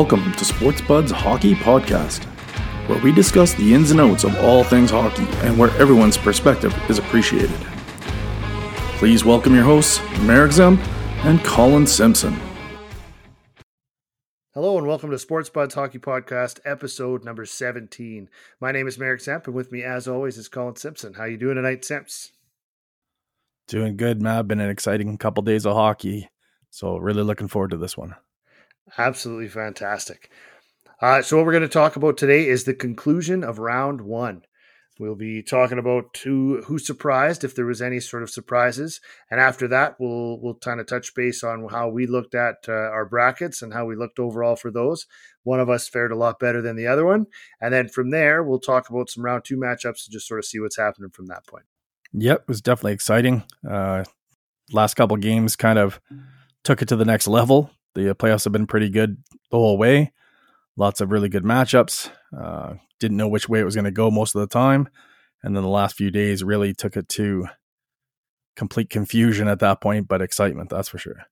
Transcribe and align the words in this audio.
Welcome 0.00 0.32
to 0.32 0.46
Sports 0.46 0.80
Budz 0.80 1.10
Hockey 1.10 1.54
Podcast, 1.54 2.24
where 2.88 2.98
we 3.02 3.12
discuss 3.12 3.52
the 3.52 3.74
ins 3.74 3.90
and 3.90 4.00
outs 4.00 4.24
of 4.24 4.34
all 4.38 4.64
things 4.64 4.90
hockey 4.90 5.26
and 5.46 5.58
where 5.58 5.68
everyone's 5.72 6.16
perspective 6.16 6.74
is 6.88 6.96
appreciated. 6.96 7.60
Please 8.96 9.26
welcome 9.26 9.54
your 9.54 9.64
hosts, 9.64 10.00
Marek 10.20 10.52
Zemp 10.52 10.78
and 11.26 11.44
Colin 11.44 11.86
Simpson. 11.86 12.34
Hello 14.54 14.78
and 14.78 14.86
welcome 14.86 15.10
to 15.10 15.18
Sports 15.18 15.50
Budz 15.50 15.74
Hockey 15.74 15.98
Podcast, 15.98 16.60
episode 16.64 17.22
number 17.22 17.44
17. 17.44 18.30
My 18.58 18.72
name 18.72 18.88
is 18.88 18.98
Marek 18.98 19.20
Zemp, 19.20 19.44
and 19.44 19.54
with 19.54 19.70
me, 19.70 19.82
as 19.82 20.08
always, 20.08 20.38
is 20.38 20.48
Colin 20.48 20.76
Simpson. 20.76 21.12
How 21.12 21.26
you 21.26 21.36
doing 21.36 21.56
tonight, 21.56 21.84
Simps? 21.84 22.32
Doing 23.68 23.98
good, 23.98 24.22
Matt. 24.22 24.48
Been 24.48 24.60
an 24.60 24.70
exciting 24.70 25.18
couple 25.18 25.42
days 25.42 25.66
of 25.66 25.74
hockey, 25.74 26.30
so 26.70 26.96
really 26.96 27.22
looking 27.22 27.48
forward 27.48 27.72
to 27.72 27.76
this 27.76 27.98
one. 27.98 28.14
Absolutely 28.98 29.48
fantastic. 29.48 30.30
Uh, 31.00 31.22
so, 31.22 31.36
what 31.36 31.46
we're 31.46 31.52
going 31.52 31.62
to 31.62 31.68
talk 31.68 31.96
about 31.96 32.16
today 32.16 32.46
is 32.46 32.64
the 32.64 32.74
conclusion 32.74 33.42
of 33.42 33.58
round 33.58 34.02
one. 34.02 34.42
We'll 34.98 35.14
be 35.14 35.42
talking 35.42 35.78
about 35.78 36.18
who 36.22 36.60
who 36.66 36.78
surprised, 36.78 37.42
if 37.42 37.54
there 37.54 37.64
was 37.64 37.80
any 37.80 38.00
sort 38.00 38.22
of 38.22 38.28
surprises, 38.28 39.00
and 39.30 39.40
after 39.40 39.66
that, 39.68 39.96
we'll 39.98 40.38
we'll 40.42 40.56
kind 40.56 40.78
of 40.78 40.86
touch 40.86 41.14
base 41.14 41.42
on 41.42 41.66
how 41.70 41.88
we 41.88 42.06
looked 42.06 42.34
at 42.34 42.56
uh, 42.68 42.72
our 42.72 43.06
brackets 43.06 43.62
and 43.62 43.72
how 43.72 43.86
we 43.86 43.96
looked 43.96 44.18
overall 44.18 44.56
for 44.56 44.70
those. 44.70 45.06
One 45.42 45.58
of 45.58 45.70
us 45.70 45.88
fared 45.88 46.12
a 46.12 46.16
lot 46.16 46.38
better 46.38 46.60
than 46.60 46.76
the 46.76 46.86
other 46.86 47.06
one, 47.06 47.28
and 47.62 47.72
then 47.72 47.88
from 47.88 48.10
there, 48.10 48.42
we'll 48.42 48.60
talk 48.60 48.90
about 48.90 49.08
some 49.08 49.24
round 49.24 49.44
two 49.46 49.56
matchups 49.56 50.04
and 50.04 50.12
just 50.12 50.28
sort 50.28 50.38
of 50.38 50.44
see 50.44 50.60
what's 50.60 50.76
happening 50.76 51.08
from 51.08 51.28
that 51.28 51.46
point. 51.46 51.64
Yep, 52.12 52.40
it 52.42 52.48
was 52.48 52.60
definitely 52.60 52.92
exciting. 52.92 53.42
Uh, 53.66 54.04
last 54.70 54.94
couple 54.94 55.16
games 55.16 55.56
kind 55.56 55.78
of 55.78 55.98
took 56.62 56.82
it 56.82 56.88
to 56.88 56.96
the 56.96 57.06
next 57.06 57.26
level. 57.26 57.70
The 57.94 58.14
playoffs 58.14 58.44
have 58.44 58.52
been 58.52 58.66
pretty 58.66 58.88
good 58.88 59.18
the 59.50 59.58
whole 59.58 59.78
way. 59.78 60.12
Lots 60.76 61.00
of 61.00 61.10
really 61.10 61.28
good 61.28 61.44
matchups. 61.44 62.10
Uh, 62.36 62.74
didn't 62.98 63.16
know 63.16 63.28
which 63.28 63.48
way 63.48 63.60
it 63.60 63.64
was 63.64 63.74
going 63.74 63.84
to 63.84 63.90
go 63.90 64.10
most 64.10 64.34
of 64.34 64.40
the 64.40 64.46
time. 64.46 64.88
And 65.42 65.56
then 65.56 65.62
the 65.62 65.68
last 65.68 65.96
few 65.96 66.10
days 66.10 66.44
really 66.44 66.74
took 66.74 66.96
it 66.96 67.08
to 67.10 67.48
complete 68.56 68.90
confusion 68.90 69.48
at 69.48 69.58
that 69.60 69.80
point, 69.80 70.06
but 70.06 70.22
excitement, 70.22 70.70
that's 70.70 70.88
for 70.88 70.98
sure. 70.98 71.24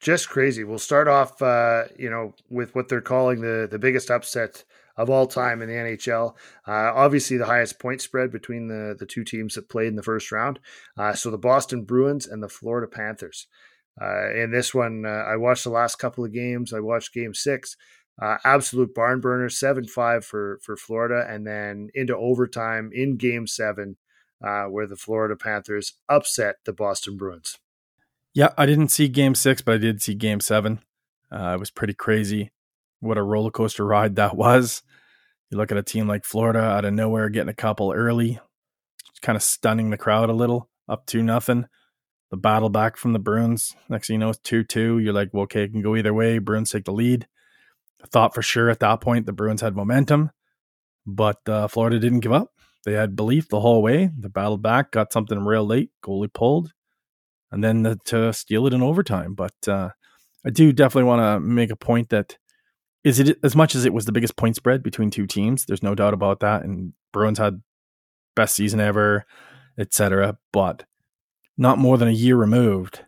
Just 0.00 0.28
crazy. 0.28 0.64
We'll 0.64 0.78
start 0.78 1.06
off, 1.06 1.40
uh, 1.40 1.84
you 1.96 2.10
know, 2.10 2.34
with 2.48 2.74
what 2.74 2.88
they're 2.88 3.00
calling 3.00 3.40
the 3.40 3.68
the 3.70 3.78
biggest 3.78 4.10
upset 4.10 4.64
of 4.96 5.08
all 5.08 5.26
time 5.26 5.62
in 5.62 5.68
the 5.68 5.74
NHL. 5.74 6.34
Uh, 6.66 6.92
obviously, 6.94 7.36
the 7.36 7.46
highest 7.46 7.78
point 7.78 8.00
spread 8.00 8.32
between 8.32 8.66
the 8.66 8.96
the 8.98 9.06
two 9.06 9.22
teams 9.22 9.54
that 9.54 9.68
played 9.68 9.88
in 9.88 9.96
the 9.96 10.02
first 10.02 10.32
round. 10.32 10.58
Uh, 10.96 11.12
so 11.12 11.30
the 11.30 11.38
Boston 11.38 11.84
Bruins 11.84 12.26
and 12.26 12.42
the 12.42 12.48
Florida 12.48 12.88
Panthers. 12.88 13.46
Uh, 14.00 14.30
in 14.32 14.50
this 14.50 14.74
one, 14.74 15.04
uh, 15.04 15.08
I 15.08 15.36
watched 15.36 15.64
the 15.64 15.70
last 15.70 15.96
couple 15.96 16.24
of 16.24 16.32
games. 16.32 16.72
I 16.72 16.80
watched 16.80 17.14
Game 17.14 17.34
Six. 17.34 17.76
Uh, 18.20 18.36
absolute 18.44 18.94
barn 18.94 19.20
burner, 19.20 19.48
seven 19.48 19.86
five 19.86 20.24
for 20.24 20.58
for 20.62 20.76
Florida, 20.76 21.26
and 21.28 21.46
then 21.46 21.88
into 21.94 22.16
overtime 22.16 22.90
in 22.92 23.16
Game 23.16 23.46
Seven, 23.46 23.96
uh, 24.44 24.64
where 24.64 24.86
the 24.86 24.96
Florida 24.96 25.34
Panthers 25.36 25.94
upset 26.08 26.56
the 26.64 26.72
Boston 26.72 27.16
Bruins. 27.16 27.58
Yeah, 28.34 28.50
I 28.56 28.66
didn't 28.66 28.88
see 28.88 29.08
Game 29.08 29.34
Six, 29.34 29.62
but 29.62 29.74
I 29.74 29.78
did 29.78 30.02
see 30.02 30.14
Game 30.14 30.40
Seven. 30.40 30.80
Uh, 31.30 31.52
it 31.54 31.60
was 31.60 31.70
pretty 31.70 31.94
crazy. 31.94 32.50
What 33.00 33.18
a 33.18 33.22
roller 33.22 33.50
coaster 33.50 33.84
ride 33.84 34.16
that 34.16 34.36
was. 34.36 34.82
You 35.50 35.58
look 35.58 35.72
at 35.72 35.78
a 35.78 35.82
team 35.82 36.06
like 36.06 36.24
Florida 36.24 36.60
out 36.60 36.84
of 36.84 36.94
nowhere 36.94 37.28
getting 37.28 37.48
a 37.48 37.54
couple 37.54 37.92
early, 37.92 38.38
kind 39.22 39.36
of 39.36 39.42
stunning 39.42 39.90
the 39.90 39.98
crowd 39.98 40.30
a 40.30 40.34
little, 40.34 40.68
up 40.88 41.06
to 41.06 41.22
nothing. 41.22 41.66
The 42.32 42.36
battle 42.36 42.70
back 42.70 42.96
from 42.96 43.12
the 43.12 43.20
Bruins. 43.20 43.76
Next 43.88 44.08
thing 44.08 44.14
you 44.14 44.18
know, 44.18 44.30
it's 44.30 44.40
two 44.40 44.64
two. 44.64 44.98
You're 44.98 45.12
like, 45.12 45.28
well, 45.32 45.44
okay, 45.44 45.62
it 45.62 45.72
can 45.72 45.82
go 45.82 45.94
either 45.94 46.12
way. 46.12 46.38
Bruins 46.38 46.70
take 46.70 46.84
the 46.84 46.92
lead 46.92 47.28
I 48.02 48.06
thought 48.08 48.34
for 48.34 48.42
sure 48.42 48.68
at 48.68 48.80
that 48.80 49.00
point 49.00 49.26
the 49.26 49.32
Bruins 49.32 49.60
had 49.60 49.76
momentum, 49.76 50.30
but 51.06 51.48
uh, 51.48 51.68
Florida 51.68 51.98
didn't 51.98 52.20
give 52.20 52.32
up. 52.32 52.50
They 52.84 52.94
had 52.94 53.14
belief 53.14 53.48
the 53.48 53.60
whole 53.60 53.80
way. 53.80 54.10
They 54.18 54.28
battled 54.28 54.62
back, 54.62 54.90
got 54.90 55.12
something 55.12 55.38
real 55.38 55.64
late, 55.64 55.90
goalie 56.04 56.32
pulled, 56.32 56.72
and 57.52 57.62
then 57.62 57.84
the, 57.84 57.96
to 58.06 58.32
steal 58.32 58.66
it 58.66 58.74
in 58.74 58.82
overtime. 58.82 59.34
But 59.34 59.54
uh, 59.68 59.90
I 60.44 60.50
do 60.50 60.72
definitely 60.72 61.08
want 61.08 61.20
to 61.20 61.40
make 61.40 61.70
a 61.70 61.76
point 61.76 62.08
that 62.08 62.36
is 63.04 63.20
it 63.20 63.38
as 63.42 63.54
much 63.54 63.74
as 63.74 63.84
it 63.84 63.92
was 63.92 64.04
the 64.04 64.12
biggest 64.12 64.36
point 64.36 64.56
spread 64.56 64.82
between 64.82 65.10
two 65.10 65.26
teams. 65.26 65.64
There's 65.64 65.82
no 65.82 65.94
doubt 65.94 66.14
about 66.14 66.40
that. 66.40 66.62
And 66.62 66.92
Bruins 67.12 67.38
had 67.38 67.62
best 68.34 68.54
season 68.54 68.80
ever, 68.80 69.24
etc. 69.78 70.38
But 70.52 70.84
not 71.56 71.78
more 71.78 71.98
than 71.98 72.08
a 72.08 72.12
year 72.12 72.36
removed. 72.36 73.04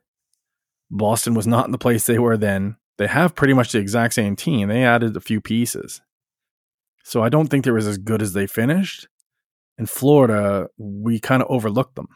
Boston 0.90 1.34
was 1.34 1.46
not 1.46 1.66
in 1.66 1.72
the 1.72 1.78
place 1.78 2.06
they 2.06 2.18
were 2.18 2.36
then 2.36 2.76
they 2.96 3.06
have 3.06 3.34
pretty 3.34 3.54
much 3.54 3.72
the 3.72 3.78
exact 3.78 4.14
same 4.14 4.36
team. 4.36 4.68
They 4.68 4.84
added 4.84 5.16
a 5.16 5.20
few 5.20 5.40
pieces. 5.40 6.00
So 7.02 7.22
I 7.22 7.28
don't 7.28 7.48
think 7.48 7.64
they 7.64 7.70
were 7.70 7.78
as 7.78 7.98
good 7.98 8.22
as 8.22 8.32
they 8.32 8.46
finished. 8.46 9.08
In 9.78 9.86
Florida, 9.86 10.68
we 10.78 11.18
kind 11.18 11.42
of 11.42 11.50
overlooked 11.50 11.96
them. 11.96 12.08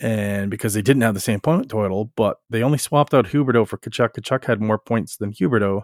And 0.00 0.50
because 0.50 0.74
they 0.74 0.82
didn't 0.82 1.02
have 1.02 1.14
the 1.14 1.20
same 1.20 1.40
point 1.40 1.68
total, 1.68 2.12
but 2.16 2.38
they 2.48 2.62
only 2.62 2.78
swapped 2.78 3.12
out 3.12 3.26
Huberdeau 3.26 3.66
for 3.66 3.76
Tkachuk. 3.76 4.14
Tkachuk 4.14 4.44
had 4.44 4.60
more 4.60 4.78
points 4.78 5.16
than 5.16 5.32
Huberdeau. 5.32 5.82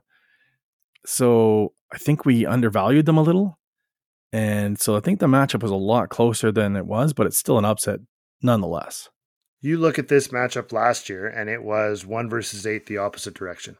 So 1.05 1.75
I 1.93 1.99
think 1.99 2.25
we 2.25 2.47
undervalued 2.47 3.07
them 3.07 3.19
a 3.19 3.23
little. 3.23 3.59
And 4.33 4.79
so 4.79 4.97
I 4.97 5.01
think 5.01 5.21
the 5.21 5.27
matchup 5.27 5.63
was 5.63 5.71
a 5.71 5.77
lot 5.77 6.09
closer 6.09 6.53
than 6.53 6.77
it 6.77 6.87
was, 6.87 7.13
but 7.13 7.27
it's 7.27 7.39
still 7.39 7.59
an 7.59 7.65
upset 7.65 8.01
nonetheless. 8.43 9.09
You 9.61 9.79
look 9.79 9.99
at 9.99 10.09
this 10.09 10.29
matchup 10.29 10.73
last 10.73 11.09
year, 11.09 11.27
and 11.27 11.51
it 11.51 11.63
was 11.63 12.07
one 12.07 12.31
versus 12.31 12.67
eight, 12.67 12.87
the 12.87 12.99
opposite 12.99 13.35
direction. 13.35 13.77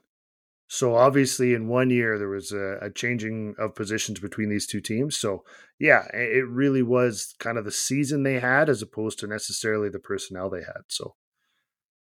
So 0.67 0.95
obviously, 0.97 1.55
in 1.55 1.69
one 1.69 1.89
year, 1.89 2.19
there 2.19 2.29
was 2.29 2.53
a, 2.53 2.79
a, 2.83 2.91
changing 2.91 3.55
of 3.59 3.75
positions 3.75 4.21
between 4.21 4.51
these 4.51 4.67
two 4.67 4.83
teams. 4.83 5.17
So 5.17 5.45
yeah, 5.79 6.07
it 6.13 6.47
really 6.47 6.83
was 6.83 7.35
kind 7.39 7.57
of 7.57 7.65
the 7.65 7.73
season 7.73 8.23
they 8.23 8.39
had 8.39 8.69
as 8.69 8.83
opposed 8.83 9.19
to 9.21 9.27
necessarily 9.27 9.89
the 9.89 9.99
personnel 9.99 10.51
they 10.51 10.61
had. 10.61 10.83
So 10.89 11.15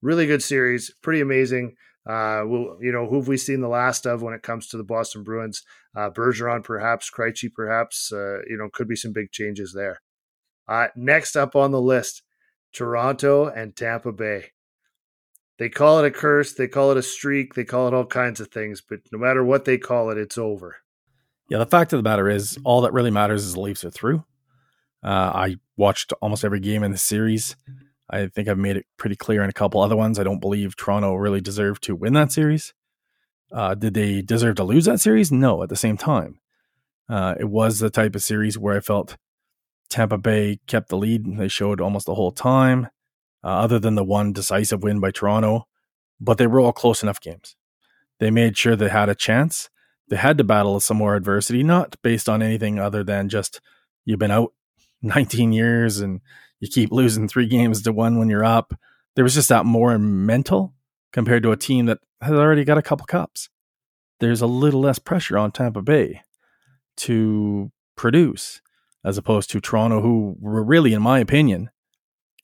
really 0.01 0.25
good 0.25 0.41
series, 0.41 0.91
pretty 1.03 1.21
amazing. 1.21 1.75
Uh, 2.09 2.43
we'll, 2.45 2.77
you 2.81 2.91
know, 2.91 3.07
who 3.07 3.17
have 3.17 3.27
we 3.27 3.37
seen 3.37 3.61
the 3.61 3.67
last 3.67 4.07
of 4.07 4.23
when 4.23 4.33
it 4.33 4.43
comes 4.43 4.67
to 4.67 4.77
the 4.77 4.83
Boston 4.83 5.23
Bruins? 5.23 5.61
Uh, 5.95 6.09
Bergeron, 6.09 6.63
perhaps, 6.63 7.11
Krejci, 7.15 7.49
perhaps. 7.55 8.11
Uh, 8.11 8.39
you 8.47 8.57
know, 8.57 8.69
could 8.73 8.87
be 8.87 8.95
some 8.95 9.13
big 9.13 9.31
changes 9.31 9.73
there. 9.73 10.01
Uh, 10.67 10.87
next 10.95 11.35
up 11.35 11.55
on 11.55 11.71
the 11.71 11.81
list, 11.81 12.23
Toronto 12.75 13.47
and 13.47 13.75
Tampa 13.75 14.11
Bay. 14.11 14.51
They 15.57 15.69
call 15.69 15.99
it 15.99 16.05
a 16.05 16.11
curse, 16.11 16.53
they 16.53 16.67
call 16.67 16.91
it 16.91 16.97
a 16.97 17.01
streak, 17.01 17.53
they 17.53 17.63
call 17.63 17.87
it 17.87 17.93
all 17.93 18.05
kinds 18.05 18.41
of 18.41 18.49
things, 18.49 18.81
but 18.81 18.99
no 19.11 19.17
matter 19.17 19.43
what 19.43 19.63
they 19.63 19.77
call 19.77 20.09
it, 20.09 20.17
it's 20.17 20.37
over. 20.37 20.77
Yeah, 21.49 21.59
the 21.59 21.65
fact 21.65 21.93
of 21.93 21.99
the 21.99 22.09
matter 22.09 22.29
is, 22.29 22.57
all 22.65 22.81
that 22.81 22.91
really 22.91 23.11
matters 23.11 23.45
is 23.45 23.53
the 23.53 23.61
Leafs 23.61 23.85
are 23.85 23.91
through. 23.91 24.25
Uh, 25.01 25.31
I 25.33 25.55
watched 25.77 26.11
almost 26.21 26.43
every 26.43 26.59
game 26.59 26.83
in 26.83 26.91
the 26.91 26.97
series. 26.97 27.55
I 28.09 28.27
think 28.27 28.47
I've 28.47 28.57
made 28.57 28.75
it 28.75 28.85
pretty 28.97 29.15
clear 29.15 29.43
in 29.43 29.49
a 29.49 29.53
couple 29.53 29.81
other 29.81 29.95
ones. 29.95 30.19
I 30.19 30.23
don't 30.23 30.41
believe 30.41 30.75
Toronto 30.75 31.15
really 31.15 31.41
deserved 31.41 31.83
to 31.83 31.95
win 31.95 32.13
that 32.13 32.31
series. 32.31 32.73
Uh, 33.51 33.75
did 33.75 33.93
they 33.93 34.21
deserve 34.21 34.55
to 34.55 34.63
lose 34.63 34.85
that 34.85 34.99
series? 34.99 35.31
No, 35.31 35.63
at 35.63 35.69
the 35.69 35.75
same 35.75 35.95
time. 35.95 36.39
Uh, 37.07 37.35
it 37.39 37.45
was 37.45 37.79
the 37.79 37.89
type 37.89 38.15
of 38.15 38.23
series 38.23 38.57
where 38.57 38.75
I 38.75 38.79
felt 38.79 39.15
Tampa 39.89 40.17
Bay 40.17 40.59
kept 40.67 40.89
the 40.89 40.97
lead. 40.97 41.37
They 41.37 41.47
showed 41.47 41.81
almost 41.81 42.05
the 42.05 42.15
whole 42.15 42.31
time 42.31 42.89
uh, 43.43 43.47
other 43.47 43.79
than 43.79 43.95
the 43.95 44.03
one 44.03 44.33
decisive 44.33 44.83
win 44.83 44.99
by 44.99 45.11
Toronto, 45.11 45.67
but 46.19 46.37
they 46.37 46.47
were 46.47 46.59
all 46.59 46.73
close 46.73 47.03
enough 47.03 47.21
games. 47.21 47.55
They 48.19 48.31
made 48.31 48.57
sure 48.57 48.75
they 48.75 48.89
had 48.89 49.09
a 49.09 49.15
chance. 49.15 49.69
They 50.09 50.15
had 50.15 50.37
to 50.37 50.43
battle 50.43 50.79
some 50.79 50.97
more 50.97 51.15
adversity, 51.15 51.63
not 51.63 51.95
based 52.01 52.29
on 52.29 52.41
anything 52.41 52.79
other 52.79 53.03
than 53.03 53.29
just 53.29 53.61
you've 54.05 54.19
been 54.19 54.31
out 54.31 54.53
19 55.01 55.51
years 55.51 55.99
and 55.99 56.21
you 56.59 56.67
keep 56.67 56.91
losing 56.91 57.27
three 57.27 57.47
games 57.47 57.81
to 57.83 57.91
one 57.91 58.17
when 58.17 58.29
you're 58.29 58.45
up. 58.45 58.73
There 59.15 59.23
was 59.23 59.35
just 59.35 59.49
that 59.49 59.65
more 59.65 59.97
mental 59.99 60.73
compared 61.13 61.43
to 61.43 61.51
a 61.51 61.57
team 61.57 61.85
that 61.85 61.99
has 62.21 62.33
already 62.33 62.63
got 62.63 62.77
a 62.77 62.81
couple 62.81 63.05
cups. 63.05 63.49
There's 64.19 64.41
a 64.41 64.47
little 64.47 64.81
less 64.81 64.99
pressure 64.99 65.37
on 65.37 65.51
Tampa 65.51 65.81
Bay 65.81 66.21
to 66.97 67.71
produce 67.95 68.61
as 69.05 69.17
opposed 69.17 69.51
to 69.51 69.61
Toronto, 69.61 70.01
who 70.01 70.35
were 70.39 70.63
really, 70.63 70.93
in 70.93 71.01
my 71.01 71.19
opinion, 71.19 71.69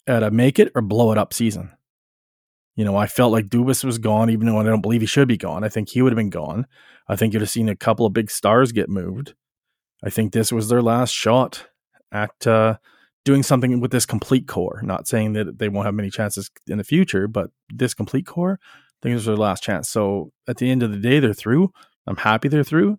at 0.07 0.23
a 0.23 0.31
make 0.31 0.59
it 0.59 0.71
or 0.75 0.81
blow 0.81 1.11
it 1.11 1.17
up 1.17 1.33
season. 1.33 1.71
You 2.75 2.85
know, 2.85 2.95
I 2.95 3.07
felt 3.07 3.31
like 3.31 3.47
Dubas 3.47 3.83
was 3.83 3.97
gone, 3.97 4.29
even 4.29 4.45
though 4.45 4.59
I 4.59 4.63
don't 4.63 4.81
believe 4.81 5.01
he 5.01 5.07
should 5.07 5.27
be 5.27 5.37
gone. 5.37 5.63
I 5.63 5.69
think 5.69 5.89
he 5.89 6.01
would 6.01 6.13
have 6.13 6.17
been 6.17 6.29
gone. 6.29 6.67
I 7.07 7.15
think 7.15 7.33
you'd 7.33 7.41
have 7.41 7.49
seen 7.49 7.67
a 7.67 7.75
couple 7.75 8.05
of 8.05 8.13
big 8.13 8.31
stars 8.31 8.71
get 8.71 8.89
moved. 8.89 9.33
I 10.03 10.09
think 10.09 10.31
this 10.31 10.51
was 10.51 10.69
their 10.69 10.81
last 10.81 11.11
shot 11.11 11.67
at 12.11 12.47
uh, 12.47 12.77
doing 13.25 13.43
something 13.43 13.79
with 13.79 13.91
this 13.91 14.05
complete 14.05 14.47
core. 14.47 14.81
Not 14.83 15.07
saying 15.07 15.33
that 15.33 15.59
they 15.59 15.67
won't 15.67 15.85
have 15.85 15.95
many 15.95 16.09
chances 16.09 16.49
in 16.67 16.77
the 16.77 16.83
future, 16.83 17.27
but 17.27 17.51
this 17.69 17.93
complete 17.93 18.25
core, 18.25 18.59
I 18.61 18.99
think 19.01 19.15
this 19.15 19.21
was 19.21 19.25
their 19.25 19.35
last 19.35 19.63
chance. 19.63 19.89
So 19.89 20.31
at 20.47 20.57
the 20.57 20.69
end 20.69 20.83
of 20.83 20.91
the 20.91 20.97
day, 20.97 21.19
they're 21.19 21.33
through. 21.33 21.71
I'm 22.07 22.17
happy 22.17 22.47
they're 22.47 22.63
through. 22.63 22.97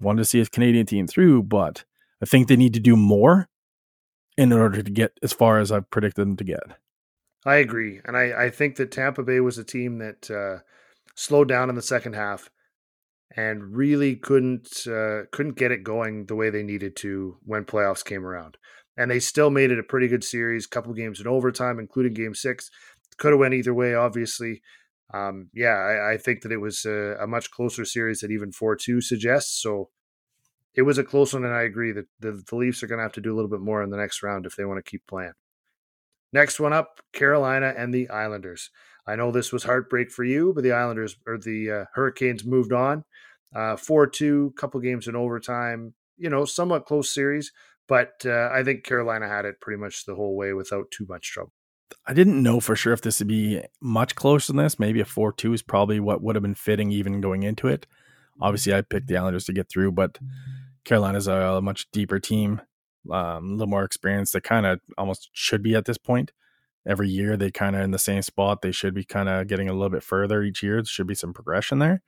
Wanted 0.00 0.20
to 0.20 0.24
see 0.26 0.40
a 0.40 0.46
Canadian 0.46 0.86
team 0.86 1.06
through, 1.06 1.42
but 1.42 1.84
I 2.22 2.26
think 2.26 2.48
they 2.48 2.56
need 2.56 2.74
to 2.74 2.80
do 2.80 2.96
more 2.96 3.48
in 4.36 4.52
order 4.52 4.82
to 4.82 4.90
get 4.90 5.18
as 5.22 5.32
far 5.32 5.58
as 5.58 5.72
I've 5.72 5.90
predicted 5.90 6.22
them 6.22 6.36
to 6.36 6.44
get. 6.44 6.62
I 7.44 7.56
agree, 7.56 8.00
and 8.04 8.16
I, 8.16 8.44
I 8.46 8.50
think 8.50 8.76
that 8.76 8.90
Tampa 8.90 9.22
Bay 9.22 9.40
was 9.40 9.56
a 9.56 9.64
team 9.64 9.98
that 9.98 10.30
uh, 10.30 10.62
slowed 11.14 11.48
down 11.48 11.70
in 11.70 11.74
the 11.74 11.82
second 11.82 12.14
half, 12.14 12.50
and 13.34 13.74
really 13.74 14.16
couldn't 14.16 14.86
uh, 14.86 15.22
couldn't 15.32 15.56
get 15.56 15.70
it 15.70 15.82
going 15.84 16.26
the 16.26 16.34
way 16.34 16.50
they 16.50 16.62
needed 16.62 16.96
to 16.96 17.38
when 17.44 17.64
playoffs 17.64 18.04
came 18.04 18.26
around. 18.26 18.56
And 18.96 19.10
they 19.10 19.20
still 19.20 19.50
made 19.50 19.70
it 19.70 19.78
a 19.78 19.84
pretty 19.84 20.08
good 20.08 20.24
series, 20.24 20.66
couple 20.66 20.92
games 20.92 21.20
in 21.20 21.26
overtime, 21.26 21.78
including 21.78 22.12
Game 22.12 22.34
Six. 22.34 22.70
Could 23.16 23.32
have 23.32 23.40
went 23.40 23.54
either 23.54 23.72
way, 23.72 23.94
obviously. 23.94 24.60
Um, 25.12 25.48
yeah, 25.54 25.74
I, 25.74 26.12
I, 26.12 26.16
think 26.18 26.42
that 26.42 26.52
it 26.52 26.60
was 26.60 26.84
a, 26.84 27.16
a, 27.20 27.26
much 27.26 27.50
closer 27.50 27.84
series 27.84 28.20
than 28.20 28.30
even 28.30 28.52
four 28.52 28.76
two 28.76 29.00
suggests. 29.00 29.60
So 29.60 29.90
it 30.74 30.82
was 30.82 30.98
a 30.98 31.04
close 31.04 31.32
one, 31.34 31.44
and 31.44 31.54
I 31.54 31.62
agree 31.62 31.92
that 31.92 32.06
the, 32.20 32.42
the 32.48 32.56
Leafs 32.56 32.82
are 32.82 32.86
going 32.86 32.98
to 32.98 33.02
have 33.02 33.12
to 33.14 33.20
do 33.20 33.32
a 33.32 33.36
little 33.36 33.50
bit 33.50 33.60
more 33.60 33.82
in 33.82 33.90
the 33.90 33.96
next 33.96 34.22
round 34.22 34.46
if 34.46 34.56
they 34.56 34.64
want 34.64 34.84
to 34.84 34.88
keep 34.88 35.06
playing. 35.06 35.32
Next 36.32 36.60
one 36.60 36.72
up, 36.72 37.00
Carolina 37.12 37.74
and 37.76 37.92
the 37.92 38.08
Islanders. 38.08 38.70
I 39.06 39.16
know 39.16 39.32
this 39.32 39.52
was 39.52 39.64
heartbreak 39.64 40.12
for 40.12 40.22
you, 40.22 40.52
but 40.54 40.62
the 40.62 40.72
Islanders 40.72 41.16
or 41.26 41.38
the 41.38 41.70
uh, 41.70 41.84
Hurricanes 41.94 42.44
moved 42.44 42.72
on. 42.72 43.04
Uh, 43.54 43.76
4 43.76 44.06
2, 44.06 44.54
couple 44.56 44.78
games 44.78 45.08
in 45.08 45.16
overtime, 45.16 45.94
you 46.16 46.30
know, 46.30 46.44
somewhat 46.44 46.86
close 46.86 47.12
series, 47.12 47.50
but 47.88 48.22
uh, 48.24 48.48
I 48.52 48.62
think 48.62 48.84
Carolina 48.84 49.26
had 49.26 49.44
it 49.44 49.60
pretty 49.60 49.80
much 49.80 50.04
the 50.04 50.14
whole 50.14 50.36
way 50.36 50.52
without 50.52 50.92
too 50.92 51.04
much 51.08 51.32
trouble. 51.32 51.52
I 52.06 52.14
didn't 52.14 52.40
know 52.40 52.60
for 52.60 52.76
sure 52.76 52.92
if 52.92 53.00
this 53.00 53.18
would 53.18 53.26
be 53.26 53.60
much 53.80 54.14
closer 54.14 54.52
than 54.52 54.62
this. 54.62 54.78
Maybe 54.78 55.00
a 55.00 55.04
4 55.04 55.32
2 55.32 55.52
is 55.52 55.62
probably 55.62 55.98
what 55.98 56.22
would 56.22 56.36
have 56.36 56.42
been 56.42 56.54
fitting 56.54 56.92
even 56.92 57.20
going 57.20 57.42
into 57.42 57.66
it. 57.66 57.88
Obviously, 58.40 58.72
I 58.72 58.82
picked 58.82 59.08
the 59.08 59.16
Islanders 59.16 59.46
to 59.46 59.52
get 59.52 59.68
through, 59.68 59.92
but 59.92 60.18
Carolina's 60.84 61.28
a, 61.28 61.32
a 61.32 61.62
much 61.62 61.90
deeper 61.92 62.18
team, 62.18 62.60
um, 63.10 63.46
a 63.46 63.52
little 63.52 63.66
more 63.66 63.84
experienced. 63.84 64.32
They 64.32 64.40
kind 64.40 64.66
of 64.66 64.80
almost 64.98 65.30
should 65.32 65.62
be 65.62 65.74
at 65.74 65.84
this 65.84 65.98
point 65.98 66.32
every 66.86 67.08
year 67.08 67.36
they 67.36 67.50
kind 67.50 67.76
of 67.76 67.82
in 67.82 67.90
the 67.90 67.98
same 67.98 68.22
spot. 68.22 68.62
They 68.62 68.72
should 68.72 68.94
be 68.94 69.04
kind 69.04 69.28
of 69.28 69.46
getting 69.46 69.68
a 69.68 69.72
little 69.72 69.90
bit 69.90 70.02
further 70.02 70.42
each 70.42 70.62
year. 70.62 70.76
There 70.76 70.84
should 70.84 71.06
be 71.06 71.14
some 71.14 71.32
progression 71.32 71.78
there. 71.78 72.02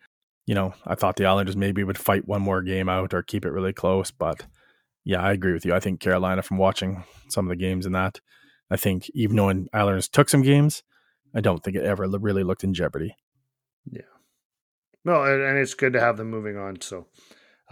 You 0.47 0.55
know, 0.55 0.75
I 0.87 0.95
thought 0.95 1.17
the 1.17 1.27
Islanders 1.27 1.57
maybe 1.57 1.85
would 1.85 1.99
fight 1.99 2.27
one 2.27 2.43
more 2.43 2.63
game 2.63 2.89
out 2.89 3.15
or 3.15 3.23
keep 3.23 3.45
it 3.45 3.53
really 3.53 3.73
close, 3.73 4.11
but 4.11 4.47
yeah, 5.05 5.23
I 5.23 5.33
agree 5.33 5.53
with 5.53 5.65
you. 5.65 5.75
I 5.75 5.81
think 5.81 6.01
Carolina, 6.01 6.43
from 6.43 6.59
watching 6.59 7.05
some 7.29 7.47
of 7.47 7.51
the 7.51 7.57
games 7.57 7.87
and 7.87 7.95
that, 7.95 8.21
I 8.71 8.77
think 8.77 9.09
even 9.15 9.37
though 9.37 9.67
Islanders 9.73 10.09
took 10.09 10.29
some 10.29 10.43
games, 10.43 10.83
I 11.35 11.41
don't 11.41 11.63
think 11.63 11.77
it 11.77 11.85
ever 11.85 12.09
really 12.09 12.43
looked 12.43 12.65
in 12.65 12.75
jeopardy. 12.75 13.17
Yeah. 13.91 14.03
No, 15.05 15.23
and 15.25 15.59
it's 15.59 15.75
good 15.75 15.93
to 15.95 16.01
have 16.01 16.17
them 16.17 16.31
moving 16.31 16.57
on. 16.57 16.81
So, 16.81 17.07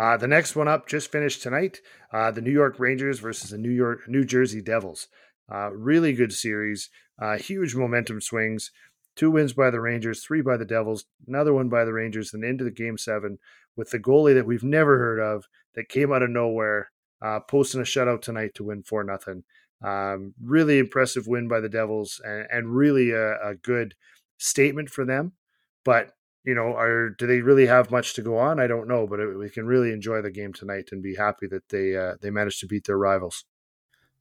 uh, 0.00 0.16
the 0.16 0.26
next 0.26 0.56
one 0.56 0.66
up 0.66 0.88
just 0.88 1.12
finished 1.12 1.42
tonight. 1.42 1.80
Uh, 2.10 2.30
the 2.30 2.40
New 2.40 2.50
York 2.50 2.80
Rangers 2.80 3.18
versus 3.18 3.50
the 3.50 3.58
New 3.58 3.70
York 3.70 4.08
New 4.08 4.24
Jersey 4.24 4.62
Devils. 4.62 5.08
Uh, 5.52 5.70
really 5.72 6.14
good 6.14 6.32
series, 6.32 6.88
uh, 7.20 7.36
huge 7.36 7.74
momentum 7.74 8.22
swings. 8.22 8.70
Two 9.14 9.30
wins 9.30 9.52
by 9.52 9.70
the 9.70 9.80
Rangers, 9.80 10.24
three 10.24 10.40
by 10.40 10.56
the 10.56 10.64
Devils, 10.64 11.04
another 11.28 11.52
one 11.52 11.68
by 11.68 11.84
the 11.84 11.92
Rangers, 11.92 12.32
and 12.32 12.42
into 12.42 12.64
the 12.64 12.70
game 12.70 12.96
seven 12.96 13.38
with 13.76 13.90
the 13.90 13.98
goalie 13.98 14.34
that 14.34 14.46
we've 14.46 14.62
never 14.62 14.96
heard 14.96 15.20
of 15.20 15.44
that 15.74 15.90
came 15.90 16.12
out 16.12 16.22
of 16.22 16.30
nowhere, 16.30 16.90
uh, 17.20 17.40
posting 17.40 17.82
a 17.82 17.84
shutout 17.84 18.22
tonight 18.22 18.52
to 18.54 18.64
win 18.64 18.82
four 18.82 19.04
nothing. 19.04 19.44
Um, 19.84 20.32
really 20.42 20.78
impressive 20.78 21.26
win 21.26 21.46
by 21.46 21.60
the 21.60 21.68
Devils, 21.68 22.22
and, 22.24 22.46
and 22.50 22.74
really 22.74 23.10
a, 23.10 23.32
a, 23.42 23.54
good 23.54 23.94
statement 24.38 24.88
for 24.88 25.04
them. 25.04 25.32
But 25.84 26.12
you 26.44 26.54
know, 26.54 26.74
are 26.74 27.10
do 27.10 27.26
they 27.26 27.40
really 27.40 27.66
have 27.66 27.90
much 27.90 28.14
to 28.14 28.22
go 28.22 28.38
on? 28.38 28.58
I 28.58 28.66
don't 28.66 28.88
know, 28.88 29.06
but 29.06 29.20
it, 29.20 29.36
we 29.36 29.50
can 29.50 29.66
really 29.66 29.92
enjoy 29.92 30.22
the 30.22 30.30
game 30.30 30.52
tonight 30.52 30.88
and 30.92 31.02
be 31.02 31.16
happy 31.16 31.46
that 31.48 31.68
they 31.68 31.96
uh, 31.96 32.14
they 32.20 32.30
managed 32.30 32.60
to 32.60 32.66
beat 32.66 32.86
their 32.86 32.98
rivals. 32.98 33.44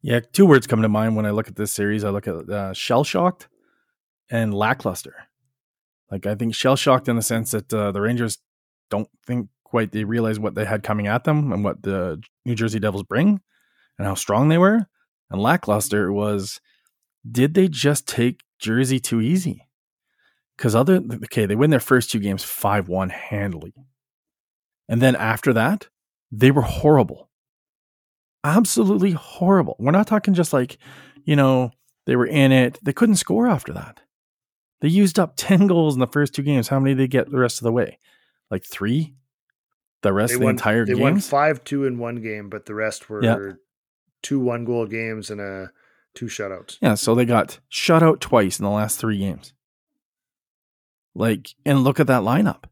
Yeah, 0.01 0.19
two 0.19 0.45
words 0.45 0.67
come 0.67 0.81
to 0.81 0.89
mind 0.89 1.15
when 1.15 1.25
I 1.25 1.31
look 1.31 1.47
at 1.47 1.55
this 1.55 1.71
series. 1.71 2.03
I 2.03 2.09
look 2.09 2.27
at 2.27 2.49
uh, 2.49 2.73
shell 2.73 3.03
shocked 3.03 3.47
and 4.29 4.53
lackluster. 4.53 5.27
Like 6.11 6.25
I 6.25 6.35
think 6.35 6.55
shell 6.55 6.75
shocked 6.75 7.07
in 7.07 7.15
the 7.15 7.21
sense 7.21 7.51
that 7.51 7.73
uh, 7.73 7.91
the 7.91 8.01
Rangers 8.01 8.39
don't 8.89 9.09
think 9.25 9.49
quite 9.63 9.91
they 9.91 10.03
realize 10.03 10.39
what 10.39 10.55
they 10.55 10.65
had 10.65 10.83
coming 10.83 11.07
at 11.07 11.23
them 11.23 11.51
and 11.53 11.63
what 11.63 11.83
the 11.83 12.21
New 12.45 12.55
Jersey 12.55 12.79
Devils 12.79 13.03
bring 13.03 13.41
and 13.97 14.07
how 14.07 14.15
strong 14.15 14.49
they 14.49 14.57
were. 14.57 14.87
And 15.29 15.41
lackluster 15.41 16.11
was 16.11 16.59
did 17.29 17.53
they 17.53 17.67
just 17.67 18.07
take 18.07 18.41
Jersey 18.57 18.99
too 18.99 19.21
easy? 19.21 19.68
Because 20.59 20.75
other 20.75 21.01
okay, 21.25 21.45
they 21.45 21.55
win 21.55 21.69
their 21.69 21.79
first 21.79 22.11
two 22.11 22.19
games 22.19 22.43
five 22.43 22.87
one 22.89 23.09
handily, 23.09 23.73
and 24.87 25.01
then 25.01 25.15
after 25.15 25.53
that 25.53 25.87
they 26.31 26.51
were 26.51 26.61
horrible 26.61 27.29
absolutely 28.43 29.11
horrible. 29.11 29.75
We're 29.79 29.91
not 29.91 30.07
talking 30.07 30.33
just 30.33 30.53
like, 30.53 30.77
you 31.23 31.35
know, 31.35 31.71
they 32.05 32.15
were 32.15 32.25
in 32.25 32.51
it. 32.51 32.79
They 32.83 32.93
couldn't 32.93 33.15
score 33.15 33.47
after 33.47 33.73
that. 33.73 34.01
They 34.81 34.87
used 34.87 35.19
up 35.19 35.33
10 35.35 35.67
goals 35.67 35.95
in 35.95 35.99
the 35.99 36.07
first 36.07 36.33
two 36.33 36.41
games. 36.43 36.69
How 36.69 36.79
many 36.79 36.95
did 36.95 37.03
they 37.03 37.07
get 37.07 37.29
the 37.29 37.39
rest 37.39 37.59
of 37.59 37.63
the 37.63 37.71
way? 37.71 37.99
Like 38.49 38.63
three? 38.63 39.15
The 40.01 40.13
rest 40.13 40.29
they 40.29 40.35
of 40.35 40.39
the 40.39 40.45
won, 40.45 40.53
entire 40.55 40.85
They 40.85 40.93
games? 40.93 41.01
won 41.01 41.19
5 41.19 41.63
2 41.63 41.85
in 41.85 41.97
one 41.97 42.21
game, 42.21 42.49
but 42.49 42.65
the 42.65 42.73
rest 42.73 43.09
were 43.09 43.23
yeah. 43.23 43.53
two 44.23 44.39
one 44.39 44.63
goal 44.63 44.85
games 44.85 45.29
and 45.29 45.41
a 45.41 45.71
two 46.15 46.27
shutouts. 46.27 46.77
Yeah, 46.81 46.95
so 46.95 47.13
they 47.13 47.25
got 47.25 47.59
shut 47.67 48.01
out 48.01 48.21
twice 48.21 48.59
in 48.59 48.63
the 48.63 48.71
last 48.71 48.97
three 48.97 49.17
games. 49.17 49.53
Like, 51.19 51.49
and 51.65 51.83
look 51.83 51.99
at 51.99 52.07
that 52.07 52.21
lineup. 52.23 52.63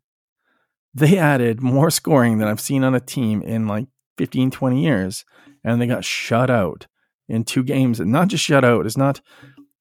They 0.93 1.17
added 1.17 1.61
more 1.61 1.91
scoring 1.91 2.37
than 2.37 2.47
I've 2.47 2.61
seen 2.61 2.85
on 2.85 2.95
a 2.95 3.01
team 3.01 3.41
in 3.41 3.67
like 3.67 3.87
15, 4.17 4.51
20 4.51 4.81
years 4.81 5.25
and 5.65 5.81
they 5.81 5.85
got 5.85 6.05
shut 6.05 6.49
out 6.49 6.87
in 7.27 7.43
two 7.43 7.61
games. 7.61 7.99
And 7.99 8.09
not 8.09 8.29
just 8.29 8.45
shut 8.45 8.63
out, 8.63 8.85
it's 8.85 8.95
not, 8.95 9.19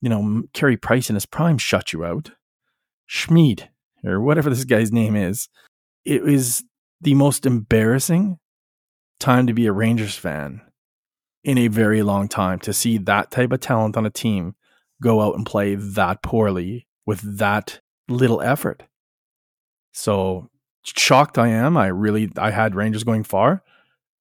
you 0.00 0.10
know, 0.10 0.42
Carey 0.52 0.76
Price 0.76 1.08
in 1.08 1.14
his 1.14 1.26
prime 1.26 1.58
shut 1.58 1.92
you 1.92 2.04
out. 2.04 2.32
Schmid, 3.06 3.68
or 4.04 4.20
whatever 4.20 4.50
this 4.50 4.64
guy's 4.64 4.90
name 4.90 5.14
is. 5.14 5.48
It 6.04 6.24
was 6.24 6.64
the 7.00 7.14
most 7.14 7.46
embarrassing 7.46 8.40
time 9.20 9.46
to 9.46 9.54
be 9.54 9.66
a 9.66 9.72
Rangers 9.72 10.16
fan 10.16 10.60
in 11.44 11.56
a 11.56 11.68
very 11.68 12.02
long 12.02 12.26
time 12.26 12.58
to 12.58 12.72
see 12.72 12.98
that 12.98 13.30
type 13.30 13.52
of 13.52 13.60
talent 13.60 13.96
on 13.96 14.04
a 14.04 14.10
team 14.10 14.56
go 15.00 15.22
out 15.22 15.36
and 15.36 15.46
play 15.46 15.76
that 15.76 16.20
poorly 16.20 16.88
with 17.06 17.38
that 17.38 17.80
little 18.08 18.40
effort. 18.40 18.84
So 19.92 20.50
shocked 20.82 21.38
I 21.38 21.48
am. 21.48 21.76
I 21.76 21.86
really 21.86 22.30
I 22.36 22.50
had 22.50 22.74
Rangers 22.74 23.04
going 23.04 23.24
far. 23.24 23.62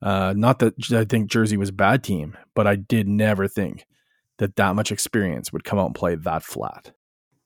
Uh, 0.01 0.33
not 0.35 0.59
that 0.59 0.73
I 0.91 1.05
think 1.05 1.29
Jersey 1.29 1.57
was 1.57 1.69
a 1.69 1.73
bad 1.73 2.03
team, 2.03 2.37
but 2.53 2.67
I 2.67 2.75
did 2.75 3.07
never 3.07 3.47
think 3.47 3.85
that 4.37 4.55
that 4.57 4.75
much 4.75 4.91
experience 4.91 5.53
would 5.53 5.63
come 5.63 5.79
out 5.79 5.87
and 5.87 5.95
play 5.95 6.15
that 6.15 6.43
flat. 6.43 6.91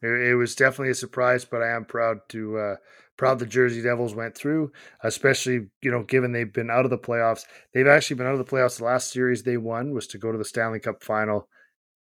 It, 0.02 0.38
was 0.38 0.56
definitely 0.56 0.92
a 0.92 0.96
surprise, 0.96 1.44
but 1.44 1.62
I 1.62 1.76
am 1.76 1.84
proud 1.84 2.20
to 2.30 2.58
uh, 2.58 2.76
proud 3.18 3.40
the 3.40 3.46
Jersey 3.46 3.82
Devils 3.82 4.16
went 4.16 4.36
through, 4.36 4.72
especially 5.04 5.68
you 5.82 5.92
know 5.92 6.04
given 6.04 6.32
they've 6.32 6.52
been 6.52 6.72
out 6.72 6.86
of 6.86 6.90
the 6.90 6.98
playoffs. 6.98 7.44
They've 7.74 7.88
actually 7.88 8.16
been 8.16 8.28
out 8.28 8.40
of 8.40 8.46
the 8.46 8.52
playoffs. 8.52 8.78
The 8.78 8.86
last 8.86 9.12
series 9.12 9.44
they 9.44 9.58
won 9.58 9.94
was 9.94 10.08
to 10.08 10.18
go 10.18 10.32
to 10.32 10.38
the 10.38 10.46
Stanley 10.46 10.80
Cup 10.80 11.04
final 11.04 11.50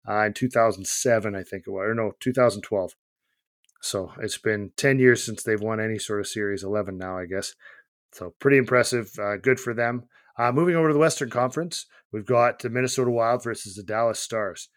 uh, 0.08 0.26
in 0.26 0.34
2007, 0.34 1.36
I 1.36 1.44
think 1.44 1.64
it 1.66 1.72
was, 1.72 1.86
or 1.88 1.96
no, 1.96 2.12
2012. 2.20 2.94
So 3.82 4.12
it's 4.20 4.38
been 4.38 4.72
10 4.78 5.00
years 5.00 5.24
since 5.24 5.44
they've 5.44 5.62
won 5.62 5.80
any 5.80 6.00
sort 6.00 6.20
of 6.20 6.28
series, 6.28 6.64
11 6.64 6.98
now, 6.98 7.18
I 7.18 7.26
guess. 7.26 7.54
So 8.12 8.34
pretty 8.40 8.58
impressive. 8.58 9.12
Uh, 9.20 9.38
good 9.38 9.60
for 9.60 9.74
them. 9.74 10.06
Uh, 10.38 10.52
moving 10.52 10.76
over 10.76 10.90
to 10.90 10.94
the 10.94 11.00
Western 11.00 11.30
Conference, 11.30 11.86
we've 12.12 12.26
got 12.26 12.60
the 12.60 12.70
Minnesota 12.70 13.10
Wild 13.10 13.44
versus 13.44 13.76
the 13.76 13.84
Dallas 13.84 14.20
Stars. 14.20 14.70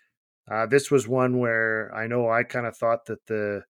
Uh, 0.50 0.66
this 0.66 0.90
was 0.90 1.06
one 1.06 1.38
where 1.38 1.94
I 1.94 2.06
know 2.06 2.30
I 2.30 2.42
kind 2.42 2.66
of 2.66 2.76
thought 2.76 3.06
that 3.06 3.26
the 3.26 3.64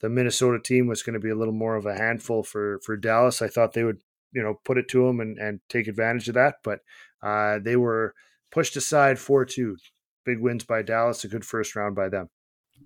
the 0.00 0.08
Minnesota 0.08 0.58
team 0.58 0.86
was 0.86 1.02
going 1.02 1.14
to 1.14 1.20
be 1.20 1.28
a 1.28 1.34
little 1.34 1.52
more 1.52 1.76
of 1.76 1.86
a 1.86 1.96
handful 1.96 2.42
for 2.42 2.78
for 2.84 2.96
Dallas. 2.96 3.42
I 3.42 3.48
thought 3.48 3.72
they 3.72 3.84
would 3.84 4.00
you 4.32 4.42
know 4.42 4.60
put 4.64 4.78
it 4.78 4.88
to 4.88 5.06
them 5.06 5.20
and, 5.20 5.38
and 5.38 5.60
take 5.68 5.88
advantage 5.88 6.28
of 6.28 6.34
that, 6.34 6.56
but 6.62 6.80
uh, 7.22 7.58
they 7.58 7.76
were 7.76 8.14
pushed 8.52 8.76
aside 8.76 9.18
four 9.18 9.44
two. 9.44 9.76
Big 10.24 10.40
wins 10.40 10.64
by 10.64 10.82
Dallas, 10.82 11.24
a 11.24 11.28
good 11.28 11.44
first 11.44 11.74
round 11.74 11.96
by 11.96 12.08
them. 12.08 12.28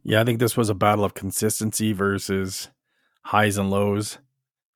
Yeah, 0.05 0.21
I 0.21 0.25
think 0.25 0.39
this 0.39 0.57
was 0.57 0.69
a 0.69 0.75
battle 0.75 1.05
of 1.05 1.15
consistency 1.15 1.93
versus 1.95 2.69
highs 3.23 3.57
and 3.57 3.71
lows 3.71 4.19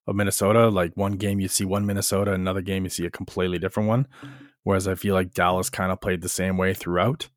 of 0.07 0.17
Minnesota. 0.17 0.69
Like 0.69 0.97
one 0.97 1.13
game 1.13 1.39
you 1.39 1.49
see 1.49 1.67
one 1.67 1.85
Minnesota, 1.85 2.33
another 2.33 2.63
game 2.63 2.85
you 2.85 2.91
see 2.91 3.05
a 3.05 3.11
completely 3.11 3.59
different 3.59 3.89
one. 3.89 4.07
Whereas 4.65 4.89
I 4.89 4.95
feel 4.95 5.15
like 5.15 5.35
Dallas 5.35 5.71
kind 5.71 5.93
of 5.93 6.01
played 6.01 6.23
the 6.23 6.29
same 6.29 6.57
way 6.57 6.73
throughout. 6.73 7.29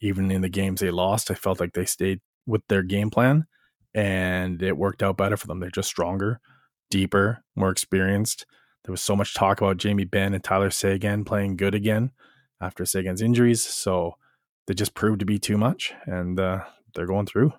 Even 0.00 0.30
in 0.30 0.42
the 0.42 0.48
games 0.48 0.80
they 0.80 0.90
lost, 0.90 1.30
I 1.30 1.34
felt 1.34 1.60
like 1.60 1.72
they 1.72 1.86
stayed 1.86 2.20
with 2.46 2.62
their 2.68 2.82
game 2.82 3.10
plan 3.10 3.46
and 3.94 4.60
it 4.60 4.76
worked 4.76 5.02
out 5.02 5.16
better 5.16 5.36
for 5.36 5.46
them. 5.46 5.60
They're 5.60 5.70
just 5.70 5.88
stronger, 5.88 6.40
deeper, 6.90 7.44
more 7.54 7.70
experienced. 7.70 8.44
There 8.84 8.92
was 8.92 9.02
so 9.02 9.16
much 9.16 9.34
talk 9.34 9.60
about 9.60 9.78
Jamie 9.78 10.04
Benn 10.04 10.34
and 10.34 10.44
Tyler 10.44 10.70
Seguin 10.70 11.24
playing 11.24 11.56
good 11.56 11.74
again 11.74 12.10
after 12.60 12.84
Seguin's 12.84 13.22
injuries. 13.22 13.64
So 13.64 14.16
they 14.66 14.74
just 14.74 14.94
proved 14.94 15.20
to 15.20 15.26
be 15.26 15.38
too 15.38 15.56
much 15.56 15.94
and 16.06 16.38
uh, 16.38 16.64
they're 16.96 17.06
going 17.06 17.26
through. 17.26 17.52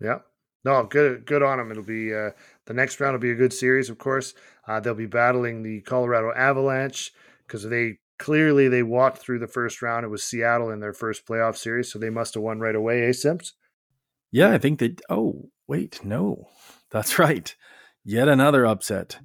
Yeah. 0.00 0.18
No, 0.64 0.84
good 0.84 1.26
good 1.26 1.42
on 1.42 1.58
them. 1.58 1.70
It'll 1.70 1.82
be 1.82 2.14
uh, 2.14 2.30
the 2.66 2.74
next 2.74 3.00
round 3.00 3.14
will 3.14 3.20
be 3.20 3.32
a 3.32 3.36
good 3.36 3.52
series, 3.52 3.90
of 3.90 3.98
course. 3.98 4.34
Uh, 4.66 4.80
they'll 4.80 4.94
be 4.94 5.06
battling 5.06 5.62
the 5.62 5.80
Colorado 5.80 6.32
Avalanche 6.34 7.12
because 7.46 7.68
they 7.68 7.98
clearly 8.18 8.68
they 8.68 8.84
walked 8.84 9.18
through 9.18 9.40
the 9.40 9.48
first 9.48 9.82
round. 9.82 10.04
It 10.04 10.08
was 10.08 10.22
Seattle 10.22 10.70
in 10.70 10.80
their 10.80 10.92
first 10.92 11.26
playoff 11.26 11.56
series, 11.56 11.90
so 11.90 11.98
they 11.98 12.10
must 12.10 12.34
have 12.34 12.42
won 12.42 12.60
right 12.60 12.76
away. 12.76 13.02
Eh, 13.02 13.12
Sims? 13.12 13.54
Yeah, 14.30 14.50
I 14.50 14.58
think 14.58 14.78
they. 14.78 14.94
Oh, 15.10 15.50
wait, 15.66 16.04
no, 16.04 16.48
that's 16.90 17.18
right. 17.18 17.54
Yet 18.04 18.28
another 18.28 18.64
upset. 18.64 19.18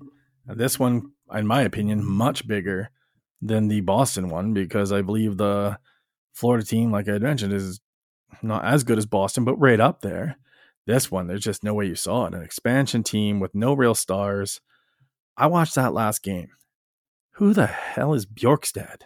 This 0.46 0.80
one, 0.80 1.12
in 1.34 1.46
my 1.46 1.62
opinion, 1.62 2.06
much 2.06 2.48
bigger 2.48 2.90
than 3.42 3.68
the 3.68 3.82
Boston 3.82 4.30
one 4.30 4.54
because 4.54 4.92
I 4.92 5.02
believe 5.02 5.38
the 5.38 5.78
Florida 6.34 6.66
team, 6.66 6.92
like 6.92 7.10
I 7.10 7.18
mentioned, 7.18 7.54
is 7.54 7.80
not 8.42 8.66
as 8.66 8.84
good 8.84 8.98
as 8.98 9.06
Boston, 9.06 9.44
but 9.46 9.56
right 9.56 9.80
up 9.80 10.02
there. 10.02 10.38
This 10.86 11.12
one, 11.12 11.28
there's 11.28 11.44
just 11.44 11.64
no 11.64 11.74
way 11.74 11.86
you 11.88 11.96
saw 11.96 12.26
it. 12.26 12.34
An 12.34 12.42
expansion 12.42 13.04
team 13.04 13.40
with 13.40 13.54
no 13.54 13.74
real 13.74 13.96
stars. 13.96 14.62
I 15.36 15.48
watched 15.48 15.76
that 15.76 15.94
last 15.94 16.24
game. 16.24 16.50
Who 17.34 17.54
the 17.54 17.68
hell 17.68 18.14
is 18.14 18.26
Bjorkstrand? 18.26 19.02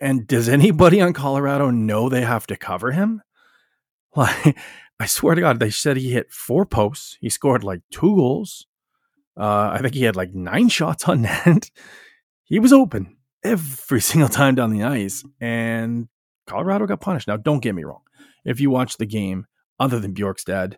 And 0.00 0.26
does 0.26 0.48
anybody 0.48 1.00
on 1.00 1.12
Colorado 1.12 1.70
know 1.70 2.08
they 2.08 2.22
have 2.22 2.46
to 2.48 2.56
cover 2.56 2.92
him? 2.92 3.22
Like, 4.16 4.58
I 4.98 5.06
swear 5.06 5.36
to 5.36 5.40
God, 5.40 5.60
they 5.60 5.70
said 5.70 5.96
he 5.96 6.10
hit 6.10 6.32
four 6.32 6.66
posts. 6.66 7.16
He 7.20 7.30
scored 7.30 7.62
like 7.62 7.80
two 7.92 8.16
goals. 8.16 8.66
Uh, 9.36 9.70
I 9.72 9.78
think 9.80 9.94
he 9.94 10.02
had 10.02 10.16
like 10.16 10.34
nine 10.34 10.68
shots 10.76 11.08
on 11.08 11.22
net. 11.22 11.70
he 12.42 12.58
was 12.58 12.72
open 12.72 13.16
every 13.44 14.00
single 14.02 14.28
time 14.28 14.56
down 14.56 14.70
the 14.70 14.82
ice, 14.82 15.24
and 15.40 16.08
Colorado 16.50 16.86
got 16.86 17.00
punished. 17.00 17.28
Now, 17.28 17.36
don't 17.36 17.62
get 17.62 17.76
me 17.76 17.84
wrong. 17.84 18.02
If 18.44 18.60
you 18.60 18.70
watch 18.70 18.96
the 18.96 19.06
game, 19.06 19.46
other 19.78 20.00
than 20.00 20.14
Bjorkstrand, 20.14 20.74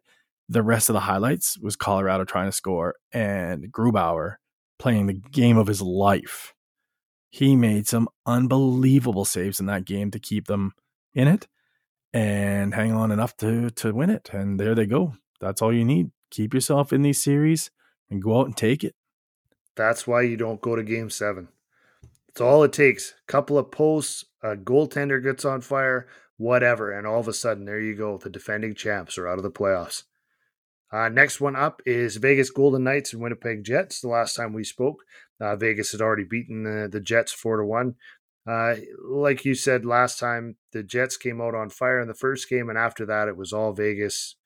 the 0.48 0.62
rest 0.62 0.90
of 0.90 0.92
the 0.92 1.00
highlights 1.00 1.58
was 1.58 1.76
Colorado 1.76 2.24
trying 2.24 2.46
to 2.46 2.52
score 2.52 2.96
and 3.12 3.72
Grubauer 3.72 4.34
playing 4.78 5.06
the 5.06 5.14
game 5.14 5.56
of 5.56 5.66
his 5.66 5.80
life. 5.80 6.52
He 7.30 7.56
made 7.56 7.88
some 7.88 8.08
unbelievable 8.26 9.24
saves 9.24 9.60
in 9.60 9.66
that 9.66 9.86
game 9.86 10.10
to 10.10 10.18
keep 10.18 10.46
them 10.46 10.72
in 11.14 11.26
it 11.26 11.48
and 12.12 12.74
hang 12.74 12.92
on 12.92 13.10
enough 13.10 13.34
to 13.38 13.70
to 13.70 13.94
win 13.94 14.10
it. 14.10 14.28
And 14.32 14.60
there 14.60 14.74
they 14.74 14.84
go. 14.84 15.14
That's 15.40 15.62
all 15.62 15.72
you 15.72 15.86
need. 15.86 16.10
Keep 16.30 16.52
yourself 16.52 16.92
in 16.92 17.00
these 17.00 17.22
series 17.22 17.70
and 18.10 18.22
go 18.22 18.40
out 18.40 18.46
and 18.46 18.56
take 18.56 18.84
it. 18.84 18.94
That's 19.74 20.06
why 20.06 20.22
you 20.22 20.36
don't 20.36 20.60
go 20.60 20.76
to 20.76 20.82
game 20.82 21.08
seven. 21.08 21.48
It's 22.32 22.40
all 22.40 22.64
it 22.64 22.72
takes. 22.72 23.12
A 23.28 23.30
couple 23.30 23.58
of 23.58 23.70
posts, 23.70 24.24
a 24.42 24.56
goaltender 24.56 25.22
gets 25.22 25.44
on 25.44 25.60
fire, 25.60 26.08
whatever, 26.38 26.90
and 26.90 27.06
all 27.06 27.20
of 27.20 27.28
a 27.28 27.32
sudden, 27.32 27.66
there 27.66 27.80
you 27.80 27.94
go. 27.94 28.16
The 28.16 28.30
defending 28.30 28.74
champs 28.74 29.18
are 29.18 29.28
out 29.28 29.38
of 29.38 29.42
the 29.42 29.50
playoffs. 29.50 30.04
Uh, 30.90 31.08
next 31.08 31.40
one 31.40 31.56
up 31.56 31.80
is 31.86 32.16
Vegas 32.16 32.50
Golden 32.50 32.84
Knights 32.84 33.12
and 33.12 33.22
Winnipeg 33.22 33.64
Jets. 33.64 34.00
The 34.00 34.08
last 34.08 34.34
time 34.34 34.52
we 34.52 34.64
spoke, 34.64 35.02
uh, 35.40 35.56
Vegas 35.56 35.92
had 35.92 36.00
already 36.00 36.24
beaten 36.24 36.64
the, 36.64 36.88
the 36.90 37.00
Jets 37.00 37.32
four 37.32 37.56
to 37.58 37.64
one. 37.64 37.94
Uh, 38.46 38.74
like 39.08 39.44
you 39.44 39.54
said 39.54 39.84
last 39.84 40.18
time, 40.18 40.56
the 40.72 40.82
Jets 40.82 41.16
came 41.16 41.40
out 41.40 41.54
on 41.54 41.70
fire 41.70 42.00
in 42.00 42.08
the 42.08 42.14
first 42.14 42.48
game, 42.48 42.68
and 42.68 42.78
after 42.78 43.06
that, 43.06 43.28
it 43.28 43.36
was 43.36 43.52
all 43.52 43.72
Vegas. 43.72 44.36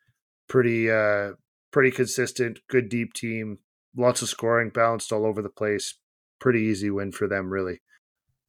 Pretty, 0.49 0.91
uh, 0.91 1.33
pretty 1.73 1.91
consistent, 1.91 2.61
good 2.69 2.89
deep 2.89 3.13
team, 3.13 3.59
lots 3.97 4.23
of 4.23 4.29
scoring, 4.29 4.71
balanced 4.71 5.13
all 5.13 5.27
over 5.27 5.43
the 5.43 5.49
place. 5.49 5.95
Pretty 6.39 6.61
easy 6.61 6.91
win 6.91 7.13
for 7.13 7.27
them, 7.29 7.51
really. 7.51 7.81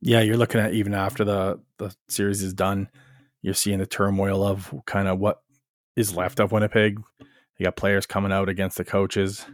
Yeah, 0.02 0.22
you're 0.22 0.38
looking 0.38 0.62
at 0.62 0.74
even 0.74 0.94
after 0.94 1.24
the 1.24 1.60
the 1.78 1.96
series 2.08 2.44
is 2.44 2.54
done, 2.54 2.90
you're 3.42 3.54
seeing 3.54 3.80
the 3.80 3.86
turmoil 3.86 4.46
of 4.46 4.74
kind 4.86 5.08
of 5.08 5.20
what 5.20 5.42
is 5.96 6.16
left 6.16 6.40
of 6.40 6.52
Winnipeg 6.52 7.00
you 7.58 7.64
got 7.64 7.76
players 7.76 8.06
coming 8.06 8.32
out 8.32 8.50
against 8.50 8.78
the 8.78 8.86
coaches 8.86 9.46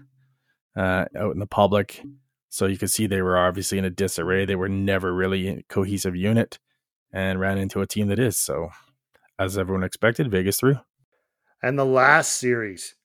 uh, 0.75 1.05
out 1.17 1.33
in 1.33 1.39
the 1.39 1.47
public. 1.47 2.03
So 2.49 2.65
you 2.65 2.77
could 2.77 2.91
see 2.91 3.07
they 3.07 3.21
were 3.21 3.37
obviously 3.37 3.77
in 3.77 3.85
a 3.85 3.89
disarray. 3.89 4.45
They 4.45 4.55
were 4.55 4.69
never 4.69 5.13
really 5.13 5.47
a 5.47 5.63
cohesive 5.69 6.15
unit 6.15 6.59
and 7.11 7.39
ran 7.39 7.57
into 7.57 7.81
a 7.81 7.87
team 7.87 8.09
that 8.09 8.19
is. 8.19 8.37
So, 8.37 8.69
as 9.39 9.57
everyone 9.57 9.83
expected, 9.83 10.29
Vegas 10.29 10.59
threw. 10.59 10.75
And 11.61 11.79
the 11.79 11.85
last 11.85 12.33
series, 12.33 12.95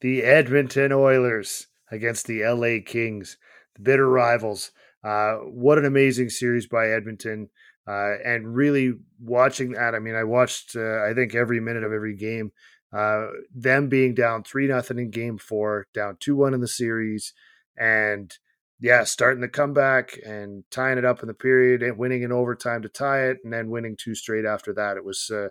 the 0.00 0.22
Edmonton 0.22 0.92
Oilers 0.92 1.68
against 1.90 2.26
the 2.26 2.44
LA 2.44 2.84
Kings, 2.84 3.38
bitter 3.82 4.08
rivals. 4.08 4.70
Uh, 5.02 5.34
what 5.36 5.78
an 5.78 5.84
amazing 5.84 6.30
series 6.30 6.66
by 6.66 6.88
Edmonton. 6.90 7.50
Uh, 7.86 8.14
and 8.24 8.54
really 8.54 8.94
watching 9.20 9.72
that, 9.72 9.94
I 9.94 9.98
mean, 9.98 10.14
I 10.14 10.24
watched, 10.24 10.74
uh, 10.74 11.02
I 11.02 11.12
think, 11.14 11.34
every 11.34 11.60
minute 11.60 11.84
of 11.84 11.92
every 11.92 12.16
game. 12.16 12.52
Uh, 12.92 13.26
them 13.54 13.88
being 13.88 14.14
down 14.14 14.42
three 14.44 14.68
nothing 14.68 14.98
in 14.98 15.10
game 15.10 15.36
four, 15.36 15.86
down 15.92 16.16
two 16.20 16.36
one 16.36 16.54
in 16.54 16.60
the 16.60 16.68
series, 16.68 17.34
and 17.76 18.32
yeah, 18.80 19.02
starting 19.02 19.40
the 19.40 19.48
comeback 19.48 20.16
and 20.24 20.62
tying 20.70 20.96
it 20.98 21.04
up 21.04 21.20
in 21.20 21.26
the 21.26 21.34
period 21.34 21.82
and 21.82 21.98
winning 21.98 22.22
in 22.22 22.30
overtime 22.30 22.82
to 22.82 22.88
tie 22.88 23.24
it, 23.24 23.38
and 23.42 23.52
then 23.52 23.68
winning 23.68 23.96
two 23.98 24.14
straight 24.14 24.44
after 24.44 24.72
that. 24.74 24.96
It 24.96 25.04
was 25.04 25.28
uh, 25.30 25.48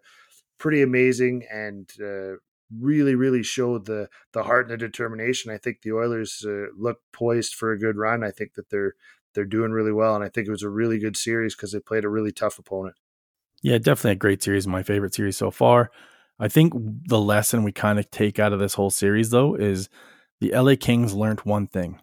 pretty 0.57 0.81
amazing 0.81 1.45
and 1.51 1.89
uh, 2.01 2.37
really, 2.79 3.15
really 3.15 3.43
showed 3.43 3.85
the 3.85 4.09
the 4.33 4.43
heart 4.43 4.69
and 4.69 4.73
the 4.73 4.87
determination. 4.87 5.51
I 5.51 5.57
think 5.57 5.81
the 5.81 5.93
Oilers 5.93 6.43
uh, 6.47 6.67
look 6.77 6.99
poised 7.11 7.53
for 7.53 7.71
a 7.71 7.79
good 7.79 7.97
run. 7.97 8.23
I 8.23 8.31
think 8.31 8.53
that 8.55 8.69
they're 8.69 8.93
they're 9.33 9.45
doing 9.45 9.71
really 9.71 9.91
well, 9.91 10.15
and 10.15 10.23
I 10.23 10.29
think 10.29 10.47
it 10.47 10.51
was 10.51 10.63
a 10.63 10.69
really 10.69 10.99
good 10.99 11.17
series 11.17 11.55
because 11.55 11.71
they 11.71 11.79
played 11.79 12.05
a 12.05 12.09
really 12.09 12.31
tough 12.31 12.59
opponent. 12.59 12.95
Yeah, 13.61 13.77
definitely 13.77 14.11
a 14.11 14.15
great 14.15 14.43
series. 14.43 14.67
My 14.67 14.83
favorite 14.83 15.13
series 15.13 15.37
so 15.37 15.51
far. 15.51 15.89
I 16.39 16.47
think 16.47 16.73
the 17.07 17.19
lesson 17.19 17.63
we 17.63 17.71
kind 17.71 17.99
of 17.99 18.09
take 18.11 18.39
out 18.39 18.53
of 18.53 18.59
this 18.59 18.73
whole 18.73 18.89
series, 18.89 19.29
though, 19.29 19.55
is 19.55 19.87
the 20.41 20.51
LA 20.51 20.75
Kings 20.79 21.13
learned 21.13 21.41
one 21.41 21.67
thing, 21.67 21.99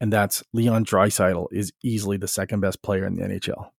and 0.00 0.12
that's 0.12 0.44
Leon 0.52 0.84
Draisaitl 0.84 1.48
is 1.50 1.72
easily 1.82 2.16
the 2.16 2.28
second 2.28 2.60
best 2.60 2.82
player 2.82 3.06
in 3.06 3.16
the 3.16 3.22
NHL. 3.22 3.70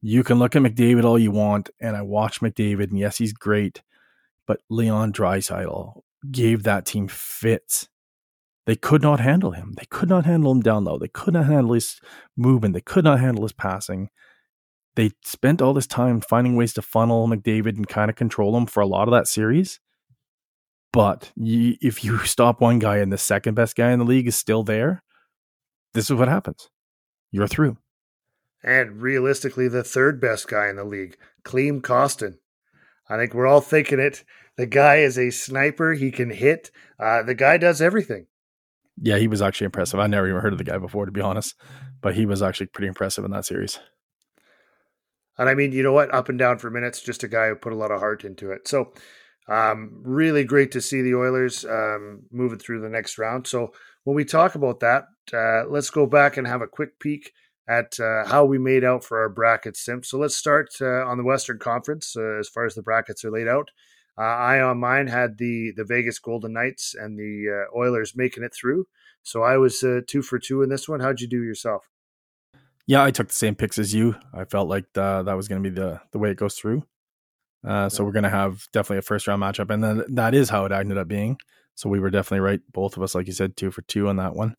You 0.00 0.22
can 0.22 0.38
look 0.38 0.54
at 0.54 0.62
McDavid 0.62 1.04
all 1.04 1.18
you 1.18 1.30
want, 1.30 1.70
and 1.80 1.96
I 1.96 2.02
watch 2.02 2.40
McDavid, 2.40 2.90
and 2.90 2.98
yes, 2.98 3.18
he's 3.18 3.32
great, 3.32 3.82
but 4.48 4.60
Leon 4.68 5.12
Draisaitl 5.12 6.00
gave 6.28 6.64
that 6.64 6.86
team 6.86 7.06
fits. 7.06 7.88
They 8.66 8.74
could 8.74 9.02
not 9.02 9.20
handle 9.20 9.52
him. 9.52 9.74
They 9.78 9.86
could 9.88 10.08
not 10.08 10.26
handle 10.26 10.50
him 10.50 10.60
down 10.60 10.84
low. 10.84 10.98
They 10.98 11.08
could 11.08 11.34
not 11.34 11.46
handle 11.46 11.74
his 11.74 12.00
movement. 12.36 12.74
They 12.74 12.80
could 12.80 13.04
not 13.04 13.20
handle 13.20 13.44
his 13.44 13.52
passing 13.52 14.10
they 14.98 15.12
spent 15.24 15.62
all 15.62 15.74
this 15.74 15.86
time 15.86 16.20
finding 16.20 16.56
ways 16.56 16.72
to 16.72 16.82
funnel 16.82 17.28
McDavid 17.28 17.76
and 17.76 17.86
kind 17.86 18.10
of 18.10 18.16
control 18.16 18.56
him 18.56 18.66
for 18.66 18.80
a 18.80 18.86
lot 18.86 19.06
of 19.06 19.12
that 19.12 19.28
series. 19.28 19.78
But 20.92 21.30
you, 21.36 21.76
if 21.80 22.02
you 22.02 22.18
stop 22.24 22.60
one 22.60 22.80
guy 22.80 22.96
and 22.96 23.12
the 23.12 23.16
second 23.16 23.54
best 23.54 23.76
guy 23.76 23.92
in 23.92 24.00
the 24.00 24.04
league 24.04 24.26
is 24.26 24.36
still 24.36 24.64
there, 24.64 25.04
this 25.94 26.10
is 26.10 26.16
what 26.16 26.26
happens. 26.26 26.68
You're 27.30 27.46
through. 27.46 27.76
And 28.64 29.00
realistically, 29.00 29.68
the 29.68 29.84
third 29.84 30.20
best 30.20 30.48
guy 30.48 30.68
in 30.68 30.74
the 30.74 30.84
league, 30.84 31.16
Klim 31.44 31.80
Kostin. 31.80 32.38
I 33.08 33.16
think 33.16 33.34
we're 33.34 33.46
all 33.46 33.60
thinking 33.60 33.98
it. 33.98 34.24
The 34.56 34.66
guy 34.66 34.96
is 34.96 35.18
a 35.18 35.30
sniper. 35.30 35.92
He 35.92 36.10
can 36.10 36.30
hit. 36.30 36.70
Uh, 36.98 37.22
the 37.22 37.34
guy 37.34 37.56
does 37.56 37.80
everything. 37.80 38.26
Yeah, 39.00 39.18
he 39.18 39.28
was 39.28 39.40
actually 39.40 39.66
impressive. 39.66 40.00
I 40.00 40.08
never 40.08 40.28
even 40.28 40.40
heard 40.40 40.52
of 40.52 40.58
the 40.58 40.64
guy 40.64 40.78
before, 40.78 41.06
to 41.06 41.12
be 41.12 41.20
honest, 41.20 41.54
but 42.00 42.14
he 42.14 42.26
was 42.26 42.42
actually 42.42 42.66
pretty 42.66 42.88
impressive 42.88 43.24
in 43.24 43.30
that 43.30 43.44
series. 43.46 43.78
And 45.38 45.48
I 45.48 45.54
mean, 45.54 45.70
you 45.70 45.84
know 45.84 45.92
what? 45.92 46.12
Up 46.12 46.28
and 46.28 46.38
down 46.38 46.58
for 46.58 46.70
minutes, 46.70 47.00
just 47.00 47.22
a 47.22 47.28
guy 47.28 47.48
who 47.48 47.54
put 47.54 47.72
a 47.72 47.76
lot 47.76 47.92
of 47.92 48.00
heart 48.00 48.24
into 48.24 48.50
it. 48.50 48.66
So, 48.66 48.92
um, 49.48 50.00
really 50.02 50.44
great 50.44 50.72
to 50.72 50.80
see 50.80 51.00
the 51.00 51.14
Oilers 51.14 51.64
um, 51.64 52.24
moving 52.32 52.58
through 52.58 52.80
the 52.80 52.88
next 52.88 53.18
round. 53.18 53.46
So, 53.46 53.72
when 54.02 54.16
we 54.16 54.24
talk 54.24 54.56
about 54.56 54.80
that, 54.80 55.04
uh, 55.32 55.68
let's 55.68 55.90
go 55.90 56.06
back 56.06 56.36
and 56.36 56.46
have 56.46 56.62
a 56.62 56.66
quick 56.66 56.98
peek 56.98 57.32
at 57.68 57.98
uh, 58.00 58.26
how 58.26 58.44
we 58.44 58.58
made 58.58 58.84
out 58.84 59.04
for 59.04 59.20
our 59.20 59.28
bracket 59.28 59.76
sim. 59.76 60.02
So, 60.02 60.18
let's 60.18 60.36
start 60.36 60.68
uh, 60.80 61.04
on 61.06 61.18
the 61.18 61.24
Western 61.24 61.58
Conference 61.58 62.14
uh, 62.16 62.38
as 62.38 62.48
far 62.48 62.64
as 62.64 62.74
the 62.74 62.82
brackets 62.82 63.24
are 63.24 63.30
laid 63.30 63.48
out. 63.48 63.70
Uh, 64.18 64.22
I 64.22 64.60
on 64.60 64.78
mine 64.78 65.06
had 65.06 65.38
the 65.38 65.72
the 65.76 65.84
Vegas 65.84 66.18
Golden 66.18 66.52
Knights 66.52 66.94
and 66.98 67.18
the 67.18 67.66
uh, 67.72 67.78
Oilers 67.78 68.16
making 68.16 68.42
it 68.42 68.54
through. 68.54 68.86
So 69.22 69.42
I 69.42 69.58
was 69.58 69.84
two 70.06 70.22
for 70.22 70.38
two 70.38 70.62
in 70.62 70.70
this 70.70 70.88
one. 70.88 71.00
How'd 71.00 71.20
you 71.20 71.28
do 71.28 71.42
yourself? 71.42 71.84
Yeah, 72.86 73.04
I 73.04 73.10
took 73.10 73.28
the 73.28 73.34
same 73.34 73.54
picks 73.54 73.78
as 73.78 73.94
you. 73.94 74.16
I 74.32 74.44
felt 74.44 74.68
like 74.68 74.86
the, 74.94 75.22
that 75.22 75.36
was 75.36 75.46
going 75.46 75.62
to 75.62 75.70
be 75.70 75.74
the 75.74 76.00
the 76.12 76.18
way 76.18 76.30
it 76.30 76.38
goes 76.38 76.54
through. 76.54 76.84
Uh, 77.66 77.88
so 77.88 78.02
we're 78.04 78.12
going 78.12 78.22
to 78.22 78.30
have 78.30 78.66
definitely 78.72 78.98
a 78.98 79.02
first 79.02 79.26
round 79.26 79.42
matchup, 79.42 79.70
and 79.70 79.84
then 79.84 80.04
that 80.08 80.34
is 80.34 80.48
how 80.48 80.64
it 80.64 80.72
ended 80.72 80.96
up 80.96 81.08
being. 81.08 81.36
So 81.74 81.88
we 81.88 82.00
were 82.00 82.10
definitely 82.10 82.40
right, 82.40 82.60
both 82.72 82.96
of 82.96 83.02
us, 83.02 83.14
like 83.14 83.26
you 83.26 83.32
said, 83.32 83.56
two 83.56 83.70
for 83.70 83.82
two 83.82 84.08
on 84.08 84.16
that 84.16 84.34
one. 84.34 84.56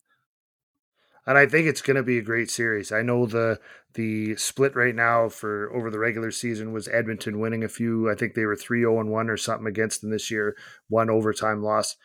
And 1.29 1.37
I 1.37 1.45
think 1.45 1.67
it's 1.67 1.83
going 1.83 1.95
to 1.95 2.01
be 2.01 2.17
a 2.17 2.23
great 2.23 2.49
series. 2.49 2.91
I 2.91 3.03
know 3.03 3.27
the 3.27 3.59
the 3.93 4.35
split 4.35 4.75
right 4.75 4.95
now 4.95 5.29
for 5.29 5.71
over 5.75 5.91
the 5.91 5.99
regular 5.99 6.31
season 6.31 6.73
was 6.73 6.87
Edmonton 6.87 7.39
winning 7.39 7.63
a 7.63 7.69
few. 7.69 8.09
I 8.09 8.15
think 8.15 8.33
they 8.33 8.45
were 8.45 8.55
three 8.55 8.79
zero 8.79 8.97
oh 8.97 8.99
and 9.01 9.11
one 9.11 9.29
or 9.29 9.37
something 9.37 9.67
against 9.67 10.01
them 10.01 10.09
this 10.09 10.31
year, 10.31 10.57
one 10.87 11.07
overtime 11.07 11.61
loss. 11.61 11.97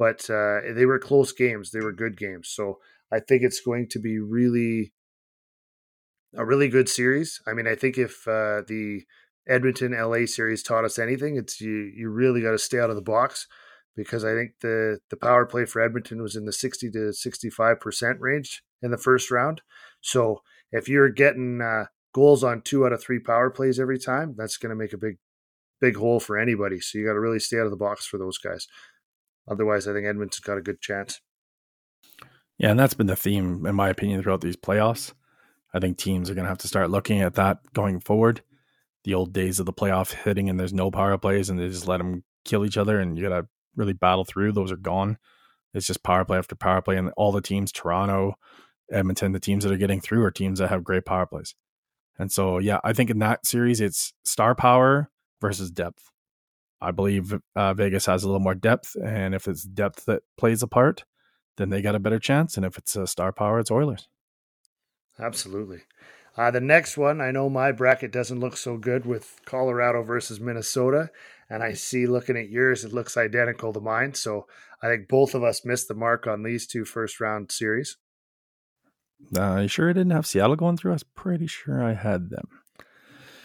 But 0.00 0.28
uh, 0.28 0.62
they 0.74 0.84
were 0.84 0.98
close 0.98 1.30
games. 1.30 1.70
They 1.70 1.78
were 1.78 1.92
good 1.92 2.18
games. 2.18 2.48
So 2.48 2.80
I 3.12 3.20
think 3.20 3.44
it's 3.44 3.60
going 3.60 3.86
to 3.90 4.00
be 4.00 4.18
really 4.18 4.92
a 6.34 6.44
really 6.44 6.66
good 6.66 6.88
series. 6.88 7.40
I 7.46 7.52
mean, 7.52 7.68
I 7.68 7.76
think 7.76 7.98
if 7.98 8.26
uh, 8.26 8.62
the 8.66 9.02
Edmonton 9.46 9.92
LA 9.92 10.26
series 10.26 10.64
taught 10.64 10.84
us 10.84 10.98
anything, 10.98 11.36
it's 11.36 11.60
you 11.60 11.88
you 11.94 12.08
really 12.10 12.42
got 12.42 12.50
to 12.50 12.58
stay 12.58 12.80
out 12.80 12.90
of 12.90 12.96
the 12.96 13.02
box 13.02 13.46
because 13.94 14.24
I 14.24 14.34
think 14.34 14.54
the 14.60 14.98
the 15.08 15.16
power 15.16 15.46
play 15.46 15.66
for 15.66 15.80
Edmonton 15.80 16.20
was 16.20 16.34
in 16.34 16.46
the 16.46 16.52
60 16.52 16.90
to 16.90 16.98
65% 16.98 18.16
range 18.18 18.60
in 18.82 18.90
the 18.90 18.98
first 18.98 19.30
round. 19.30 19.62
So, 20.00 20.42
if 20.70 20.88
you're 20.88 21.10
getting 21.10 21.60
uh, 21.60 21.86
goals 22.14 22.42
on 22.42 22.62
two 22.62 22.86
out 22.86 22.92
of 22.92 23.02
three 23.02 23.18
power 23.18 23.50
plays 23.50 23.78
every 23.78 23.98
time, 23.98 24.34
that's 24.36 24.56
going 24.56 24.70
to 24.70 24.76
make 24.76 24.92
a 24.92 24.98
big 24.98 25.18
big 25.80 25.96
hole 25.96 26.20
for 26.20 26.38
anybody. 26.38 26.80
So, 26.80 26.98
you 26.98 27.06
got 27.06 27.14
to 27.14 27.20
really 27.20 27.40
stay 27.40 27.58
out 27.58 27.66
of 27.66 27.70
the 27.70 27.76
box 27.76 28.06
for 28.06 28.18
those 28.18 28.38
guys. 28.38 28.66
Otherwise, 29.50 29.88
I 29.88 29.92
think 29.92 30.06
Edmonton's 30.06 30.40
got 30.40 30.58
a 30.58 30.62
good 30.62 30.80
chance. 30.80 31.20
Yeah, 32.58 32.70
and 32.70 32.78
that's 32.78 32.94
been 32.94 33.08
the 33.08 33.16
theme, 33.16 33.66
in 33.66 33.74
my 33.74 33.88
opinion, 33.88 34.22
throughout 34.22 34.40
these 34.40 34.56
playoffs. 34.56 35.12
I 35.74 35.80
think 35.80 35.96
teams 35.96 36.30
are 36.30 36.34
going 36.34 36.44
to 36.44 36.50
have 36.50 36.58
to 36.58 36.68
start 36.68 36.90
looking 36.90 37.20
at 37.20 37.34
that 37.34 37.58
going 37.72 38.00
forward. 38.00 38.42
The 39.04 39.14
old 39.14 39.32
days 39.32 39.58
of 39.58 39.66
the 39.66 39.72
playoff 39.72 40.12
hitting 40.12 40.48
and 40.48 40.60
there's 40.60 40.72
no 40.72 40.90
power 40.90 41.16
plays 41.18 41.50
and 41.50 41.58
they 41.58 41.68
just 41.68 41.88
let 41.88 41.96
them 41.98 42.24
kill 42.44 42.64
each 42.64 42.76
other 42.76 43.00
and 43.00 43.16
you 43.16 43.28
got 43.28 43.40
to 43.40 43.48
really 43.74 43.94
battle 43.94 44.24
through. 44.24 44.52
Those 44.52 44.70
are 44.70 44.76
gone. 44.76 45.18
It's 45.74 45.86
just 45.86 46.02
power 46.02 46.24
play 46.24 46.38
after 46.38 46.54
power 46.54 46.82
play. 46.82 46.96
And 46.96 47.10
all 47.16 47.32
the 47.32 47.40
teams, 47.40 47.72
Toronto, 47.72 48.34
Edmonton, 48.92 49.32
the 49.32 49.40
teams 49.40 49.64
that 49.64 49.72
are 49.72 49.78
getting 49.78 50.00
through 50.00 50.22
are 50.24 50.30
teams 50.30 50.58
that 50.58 50.68
have 50.68 50.84
great 50.84 51.04
power 51.04 51.26
plays. 51.26 51.54
And 52.18 52.30
so, 52.30 52.58
yeah, 52.58 52.78
I 52.84 52.92
think 52.92 53.10
in 53.10 53.18
that 53.20 53.46
series, 53.46 53.80
it's 53.80 54.12
star 54.24 54.54
power 54.54 55.10
versus 55.40 55.70
depth. 55.70 56.10
I 56.80 56.90
believe 56.90 57.38
uh, 57.54 57.74
Vegas 57.74 58.06
has 58.06 58.22
a 58.22 58.26
little 58.26 58.40
more 58.40 58.54
depth. 58.54 58.96
And 59.02 59.34
if 59.34 59.48
it's 59.48 59.62
depth 59.62 60.04
that 60.06 60.22
plays 60.36 60.62
a 60.62 60.66
part, 60.66 61.04
then 61.56 61.70
they 61.70 61.80
got 61.80 61.94
a 61.94 62.00
better 62.00 62.18
chance. 62.18 62.56
And 62.56 62.66
if 62.66 62.76
it's 62.76 62.96
a 62.96 63.06
star 63.06 63.32
power, 63.32 63.58
it's 63.58 63.70
Oilers. 63.70 64.08
Absolutely. 65.18 65.82
Uh, 66.36 66.50
the 66.50 66.60
next 66.60 66.96
one, 66.96 67.20
I 67.20 67.30
know 67.30 67.48
my 67.50 67.72
bracket 67.72 68.10
doesn't 68.10 68.40
look 68.40 68.56
so 68.56 68.78
good 68.78 69.04
with 69.04 69.40
Colorado 69.44 70.02
versus 70.02 70.40
Minnesota. 70.40 71.10
And 71.50 71.62
I 71.62 71.74
see 71.74 72.06
looking 72.06 72.36
at 72.36 72.48
yours, 72.48 72.84
it 72.84 72.92
looks 72.94 73.16
identical 73.16 73.72
to 73.74 73.80
mine. 73.80 74.14
So 74.14 74.46
I 74.82 74.88
think 74.88 75.08
both 75.08 75.34
of 75.34 75.44
us 75.44 75.64
missed 75.64 75.88
the 75.88 75.94
mark 75.94 76.26
on 76.26 76.42
these 76.42 76.66
two 76.66 76.84
first 76.84 77.20
round 77.20 77.52
series. 77.52 77.98
Uh, 79.36 79.60
you 79.60 79.68
sure 79.68 79.90
I 79.90 79.92
didn't 79.92 80.12
have 80.12 80.26
Seattle 80.26 80.56
going 80.56 80.76
through? 80.76 80.92
I 80.92 80.94
was 80.94 81.02
pretty 81.02 81.46
sure 81.46 81.82
I 81.82 81.94
had 81.94 82.30
them. 82.30 82.48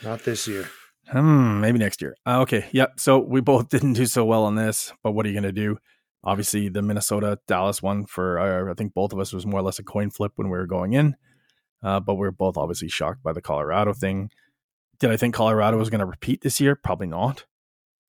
Not 0.03 0.23
this 0.23 0.47
year. 0.47 0.69
Hmm, 1.09 1.61
maybe 1.61 1.79
next 1.79 2.01
year. 2.01 2.15
Uh, 2.25 2.41
okay, 2.41 2.65
yep. 2.71 2.99
So 2.99 3.19
we 3.19 3.41
both 3.41 3.69
didn't 3.69 3.93
do 3.93 4.05
so 4.05 4.25
well 4.25 4.43
on 4.43 4.55
this, 4.55 4.91
but 5.03 5.11
what 5.11 5.25
are 5.25 5.29
you 5.29 5.35
going 5.35 5.43
to 5.43 5.51
do? 5.51 5.77
Obviously, 6.23 6.67
the 6.67 6.81
Minnesota 6.81 7.39
Dallas 7.47 7.81
one 7.81 8.05
for 8.05 8.39
uh, 8.39 8.71
I 8.71 8.73
think 8.73 8.93
both 8.93 9.13
of 9.13 9.19
us 9.19 9.31
was 9.31 9.45
more 9.45 9.59
or 9.59 9.63
less 9.63 9.79
a 9.79 9.83
coin 9.83 10.09
flip 10.09 10.33
when 10.35 10.49
we 10.49 10.57
were 10.57 10.67
going 10.67 10.93
in, 10.93 11.15
uh, 11.83 11.99
but 11.99 12.15
we 12.15 12.27
are 12.27 12.31
both 12.31 12.57
obviously 12.57 12.89
shocked 12.89 13.23
by 13.23 13.31
the 13.31 13.41
Colorado 13.41 13.93
thing. 13.93 14.29
Did 14.99 15.11
I 15.11 15.17
think 15.17 15.35
Colorado 15.35 15.77
was 15.77 15.89
going 15.89 15.99
to 15.99 16.05
repeat 16.05 16.41
this 16.41 16.59
year? 16.59 16.75
Probably 16.75 17.07
not. 17.07 17.45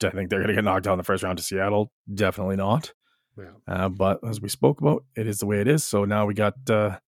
Did 0.00 0.08
I 0.08 0.10
think 0.14 0.30
they're 0.30 0.40
going 0.40 0.48
to 0.48 0.54
get 0.54 0.64
knocked 0.64 0.86
out 0.86 0.94
in 0.94 0.98
the 0.98 1.04
first 1.04 1.22
round 1.22 1.38
to 1.38 1.44
Seattle? 1.44 1.92
Definitely 2.12 2.56
not. 2.56 2.92
Yeah. 3.36 3.50
Uh, 3.68 3.88
but 3.88 4.18
as 4.26 4.40
we 4.40 4.48
spoke 4.48 4.80
about, 4.80 5.04
it 5.16 5.26
is 5.26 5.38
the 5.38 5.46
way 5.46 5.60
it 5.60 5.68
is. 5.68 5.84
So 5.84 6.04
now 6.04 6.26
we 6.26 6.34
got 6.34 6.54
uh, 6.68 6.98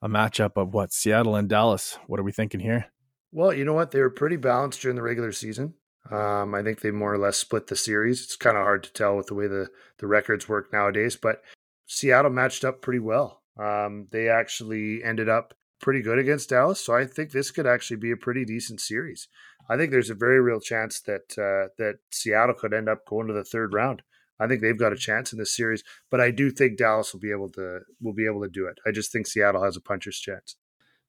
a 0.00 0.08
matchup 0.08 0.52
of 0.56 0.74
what 0.74 0.92
Seattle 0.92 1.36
and 1.36 1.48
Dallas. 1.48 1.98
What 2.06 2.20
are 2.20 2.24
we 2.24 2.32
thinking 2.32 2.60
here? 2.60 2.86
Well, 3.32 3.52
you 3.52 3.64
know 3.64 3.74
what? 3.74 3.90
They 3.90 4.00
were 4.00 4.10
pretty 4.10 4.36
balanced 4.36 4.80
during 4.80 4.96
the 4.96 5.02
regular 5.02 5.32
season. 5.32 5.74
Um, 6.10 6.54
I 6.54 6.62
think 6.62 6.80
they 6.80 6.90
more 6.90 7.12
or 7.12 7.18
less 7.18 7.36
split 7.36 7.66
the 7.66 7.76
series. 7.76 8.24
It's 8.24 8.36
kind 8.36 8.56
of 8.56 8.62
hard 8.62 8.82
to 8.84 8.92
tell 8.92 9.16
with 9.16 9.26
the 9.26 9.34
way 9.34 9.46
the, 9.46 9.68
the 9.98 10.06
records 10.06 10.48
work 10.48 10.72
nowadays, 10.72 11.16
but 11.16 11.42
Seattle 11.86 12.30
matched 12.30 12.64
up 12.64 12.80
pretty 12.80 13.00
well. 13.00 13.42
Um, 13.58 14.06
they 14.10 14.28
actually 14.28 15.02
ended 15.02 15.28
up 15.28 15.54
pretty 15.80 16.00
good 16.00 16.18
against 16.18 16.50
Dallas, 16.50 16.80
so 16.80 16.94
I 16.94 17.04
think 17.04 17.30
this 17.30 17.50
could 17.50 17.66
actually 17.66 17.98
be 17.98 18.10
a 18.10 18.16
pretty 18.16 18.44
decent 18.44 18.80
series. 18.80 19.28
I 19.68 19.76
think 19.76 19.90
there's 19.90 20.10
a 20.10 20.14
very 20.14 20.40
real 20.40 20.60
chance 20.60 21.00
that 21.00 21.36
uh, 21.36 21.68
that 21.76 21.98
Seattle 22.10 22.54
could 22.54 22.72
end 22.72 22.88
up 22.88 23.04
going 23.06 23.26
to 23.26 23.34
the 23.34 23.44
third 23.44 23.74
round. 23.74 24.02
I 24.40 24.46
think 24.46 24.60
they've 24.60 24.78
got 24.78 24.92
a 24.92 24.96
chance 24.96 25.32
in 25.32 25.38
this 25.38 25.54
series, 25.54 25.82
but 26.10 26.20
I 26.20 26.30
do 26.30 26.50
think 26.50 26.78
Dallas 26.78 27.12
will 27.12 27.20
be 27.20 27.30
able 27.30 27.50
to 27.50 27.80
will 28.00 28.14
be 28.14 28.26
able 28.26 28.42
to 28.42 28.48
do 28.48 28.66
it. 28.66 28.78
I 28.86 28.92
just 28.92 29.12
think 29.12 29.26
Seattle 29.26 29.64
has 29.64 29.76
a 29.76 29.80
puncher's 29.80 30.18
chance. 30.18 30.56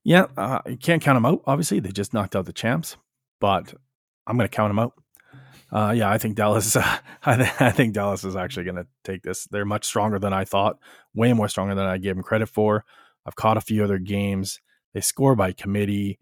Yeah, 0.04 0.28
uh, 0.38 0.60
you 0.66 0.78
can't 0.78 1.02
count 1.02 1.18
them 1.18 1.26
out. 1.26 1.42
Obviously, 1.46 1.80
they 1.80 1.92
just 1.92 2.14
knocked 2.14 2.36
out 2.36 2.46
the 2.46 2.54
champs, 2.54 2.98
but 3.40 3.74
I'm 4.26 4.38
going 4.38 4.50
to 4.50 4.56
count 4.56 4.70
them 4.70 4.80
out. 4.80 4.94
Uh, 5.72 5.94
yeah, 5.96 6.10
I 6.10 6.18
think 6.18 6.36
Dallas. 6.36 6.76
Uh, 6.76 6.98
I, 7.26 7.36
th- 7.36 7.62
I, 7.62 7.72
think 7.72 7.94
Dallas 7.94 8.24
is 8.24 8.36
actually 8.36 8.64
going 8.64 8.78
to 8.78 8.88
take 9.04 9.24
this. 9.24 9.46
They're 9.46 9.66
much 9.66 9.86
stronger 9.86 10.18
than 10.18 10.34
I 10.34 10.46
thought. 10.46 10.80
Way 11.14 11.34
more 11.34 11.48
stronger 11.48 11.76
than 11.76 11.86
I 11.86 11.98
gave 11.98 12.16
them 12.16 12.24
credit 12.24 12.48
for. 12.48 12.86
I've 13.26 13.36
caught 13.36 13.58
a 13.58 13.62
few 13.62 13.84
other 13.84 14.00
games. 14.00 14.60
They 14.94 15.02
score 15.02 15.36
by 15.36 15.52
committee 15.52 16.18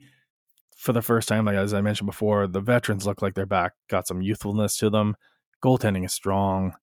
for 0.75 0.91
the 0.91 1.01
first 1.01 1.27
time. 1.27 1.45
Like 1.45 1.55
as 1.55 1.73
I 1.73 1.81
mentioned 1.81 2.07
before, 2.07 2.47
the 2.47 2.59
veterans 2.59 3.05
look 3.05 3.21
like 3.21 3.35
they're 3.35 3.45
back. 3.45 3.73
Got 3.89 4.07
some 4.07 4.21
youthfulness 4.21 4.75
to 4.77 4.89
them. 4.89 5.15
Goaltending 5.63 6.05
is 6.05 6.13
strong. 6.13 6.73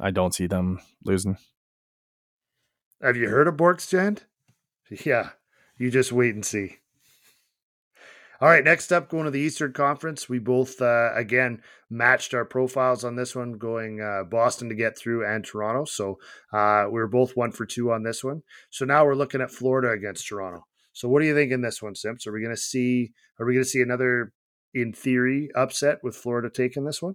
I 0.00 0.10
don't 0.10 0.34
see 0.34 0.46
them 0.46 0.80
losing. 1.04 1.36
Have 3.00 3.16
you 3.16 3.28
heard 3.28 3.48
of 3.48 3.56
Bjorkstrand? 3.56 4.20
Yeah, 5.04 5.30
you 5.76 5.90
just 5.90 6.12
wait 6.12 6.34
and 6.34 6.44
see. 6.44 6.76
All 8.40 8.48
right, 8.48 8.64
next 8.64 8.92
up, 8.92 9.08
going 9.08 9.24
to 9.26 9.30
the 9.30 9.38
Eastern 9.38 9.72
Conference. 9.72 10.28
We 10.28 10.40
both, 10.40 10.82
uh, 10.82 11.10
again, 11.14 11.62
matched 11.88 12.34
our 12.34 12.44
profiles 12.44 13.04
on 13.04 13.14
this 13.14 13.36
one, 13.36 13.52
going 13.52 14.00
uh, 14.00 14.24
Boston 14.24 14.68
to 14.68 14.74
get 14.74 14.98
through 14.98 15.24
and 15.24 15.44
Toronto. 15.44 15.84
So 15.84 16.18
uh, 16.52 16.86
we 16.90 17.00
are 17.00 17.06
both 17.06 17.36
one 17.36 17.52
for 17.52 17.66
two 17.66 17.92
on 17.92 18.02
this 18.02 18.24
one. 18.24 18.42
So 18.70 18.84
now 18.84 19.04
we're 19.04 19.14
looking 19.14 19.40
at 19.40 19.52
Florida 19.52 19.92
against 19.92 20.26
Toronto. 20.26 20.66
So 20.92 21.08
what 21.08 21.20
do 21.20 21.26
you 21.26 21.36
think 21.36 21.52
in 21.52 21.60
this 21.60 21.80
one, 21.80 21.94
Simps? 21.94 22.26
Are 22.26 22.32
we 22.32 22.42
going 22.42 22.54
to 22.54 22.60
see? 22.60 23.12
Are 23.38 23.46
we 23.46 23.54
going 23.54 23.64
to 23.64 23.70
see 23.70 23.80
another, 23.80 24.32
in 24.74 24.92
theory, 24.92 25.48
upset 25.54 26.00
with 26.02 26.16
Florida 26.16 26.50
taking 26.50 26.84
this 26.84 27.00
one? 27.00 27.14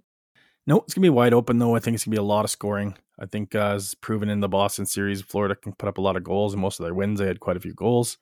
No, 0.68 0.80
it's 0.80 0.92
gonna 0.92 1.06
be 1.06 1.08
wide 1.08 1.32
open 1.32 1.58
though. 1.58 1.74
I 1.74 1.78
think 1.80 1.94
it's 1.94 2.04
gonna 2.04 2.16
be 2.16 2.20
a 2.20 2.22
lot 2.22 2.44
of 2.44 2.50
scoring. 2.50 2.94
I 3.18 3.24
think 3.24 3.54
uh, 3.54 3.76
as 3.76 3.94
proven 3.94 4.28
in 4.28 4.40
the 4.40 4.50
Boston 4.50 4.84
series, 4.84 5.22
Florida 5.22 5.56
can 5.56 5.72
put 5.72 5.88
up 5.88 5.96
a 5.96 6.02
lot 6.02 6.14
of 6.14 6.22
goals, 6.24 6.52
and 6.52 6.60
most 6.60 6.78
of 6.78 6.84
their 6.84 6.92
wins 6.92 7.18
they 7.18 7.26
had 7.26 7.40
quite 7.40 7.56
a 7.56 7.60
few 7.60 7.72
goals. 7.72 8.18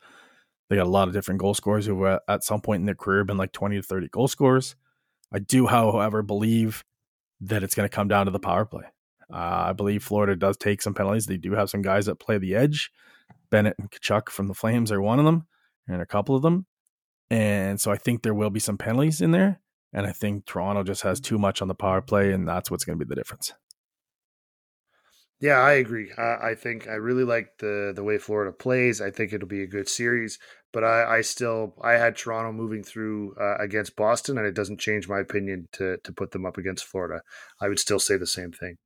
They 0.70 0.76
got 0.76 0.86
a 0.86 0.88
lot 0.88 1.08
of 1.08 1.14
different 1.14 1.40
goal 1.40 1.54
scorers 1.54 1.86
who 1.86 2.06
at 2.06 2.44
some 2.44 2.60
point 2.60 2.82
in 2.82 2.86
their 2.86 2.94
career 2.94 3.24
been 3.24 3.36
like 3.36 3.50
twenty 3.50 3.74
to 3.74 3.82
thirty 3.82 4.06
goal 4.06 4.28
scorers. 4.28 4.76
I 5.32 5.40
do, 5.40 5.66
however, 5.66 6.22
believe 6.22 6.84
that 7.40 7.64
it's 7.64 7.74
going 7.74 7.88
to 7.88 7.94
come 7.94 8.06
down 8.06 8.26
to 8.26 8.32
the 8.32 8.38
power 8.38 8.64
play. 8.64 8.84
Uh, 9.28 9.66
I 9.66 9.72
believe 9.72 10.04
Florida 10.04 10.36
does 10.36 10.56
take 10.56 10.80
some 10.80 10.94
penalties. 10.94 11.26
They 11.26 11.38
do 11.38 11.52
have 11.54 11.68
some 11.68 11.82
guys 11.82 12.06
that 12.06 12.20
play 12.20 12.38
the 12.38 12.54
edge. 12.54 12.92
Bennett 13.50 13.74
and 13.80 13.90
Tkachuk 13.90 14.28
from 14.28 14.46
the 14.46 14.54
Flames 14.54 14.92
are 14.92 15.02
one 15.02 15.18
of 15.18 15.24
them, 15.24 15.48
and 15.88 16.00
a 16.00 16.06
couple 16.06 16.36
of 16.36 16.42
them. 16.42 16.66
And 17.28 17.80
so 17.80 17.90
I 17.90 17.96
think 17.96 18.22
there 18.22 18.34
will 18.34 18.50
be 18.50 18.60
some 18.60 18.78
penalties 18.78 19.20
in 19.20 19.32
there. 19.32 19.60
And 19.96 20.06
I 20.06 20.12
think 20.12 20.44
Toronto 20.44 20.82
just 20.84 21.02
has 21.02 21.20
too 21.20 21.38
much 21.38 21.62
on 21.62 21.68
the 21.68 21.74
power 21.74 22.02
play, 22.02 22.30
and 22.30 22.46
that's 22.46 22.70
what's 22.70 22.84
going 22.84 22.98
to 22.98 23.04
be 23.04 23.08
the 23.08 23.16
difference. 23.16 23.54
Yeah, 25.40 25.58
I 25.58 25.72
agree. 25.72 26.12
I, 26.16 26.50
I, 26.50 26.54
think 26.54 26.86
I 26.86 26.94
really 26.94 27.24
like 27.24 27.58
the 27.58 27.92
the 27.96 28.04
way 28.04 28.18
Florida 28.18 28.52
plays. 28.52 29.00
I 29.00 29.10
think 29.10 29.32
it'll 29.32 29.48
be 29.48 29.62
a 29.62 29.66
good 29.66 29.88
series, 29.88 30.38
but 30.72 30.84
I, 30.84 31.16
I 31.16 31.20
still 31.22 31.74
I 31.82 31.92
had 31.92 32.16
Toronto 32.16 32.52
moving 32.52 32.82
through 32.82 33.34
uh, 33.40 33.56
against 33.58 33.96
Boston, 33.96 34.38
and 34.38 34.46
it 34.46 34.54
doesn't 34.54 34.80
change 34.80 35.08
my 35.08 35.20
opinion 35.20 35.68
to 35.72 35.96
to 36.04 36.12
put 36.12 36.30
them 36.32 36.46
up 36.46 36.58
against 36.58 36.84
Florida. 36.84 37.22
I 37.60 37.68
would 37.68 37.78
still 37.78 37.98
say 37.98 38.16
the 38.16 38.26
same 38.26 38.52
thing. 38.52 38.76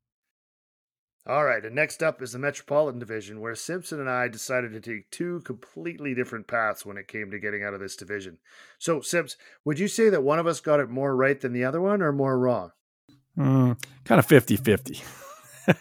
All 1.26 1.44
right, 1.44 1.62
and 1.62 1.74
next 1.74 2.02
up 2.02 2.22
is 2.22 2.32
the 2.32 2.38
Metropolitan 2.38 2.98
Division, 2.98 3.40
where 3.40 3.54
Simpson 3.54 4.00
and 4.00 4.08
I 4.08 4.28
decided 4.28 4.72
to 4.72 4.80
take 4.80 5.10
two 5.10 5.40
completely 5.44 6.14
different 6.14 6.46
paths 6.46 6.86
when 6.86 6.96
it 6.96 7.08
came 7.08 7.30
to 7.30 7.38
getting 7.38 7.62
out 7.62 7.74
of 7.74 7.80
this 7.80 7.94
division. 7.94 8.38
So, 8.78 9.02
Simps, 9.02 9.36
would 9.64 9.78
you 9.78 9.86
say 9.86 10.08
that 10.08 10.22
one 10.22 10.38
of 10.38 10.46
us 10.46 10.60
got 10.60 10.80
it 10.80 10.88
more 10.88 11.14
right 11.14 11.38
than 11.38 11.52
the 11.52 11.64
other 11.64 11.80
one, 11.80 12.00
or 12.00 12.10
more 12.10 12.38
wrong? 12.38 12.70
Mm, 13.36 13.82
kind 14.04 14.18
of 14.18 14.24
50 14.24 14.56
50. 14.56 15.02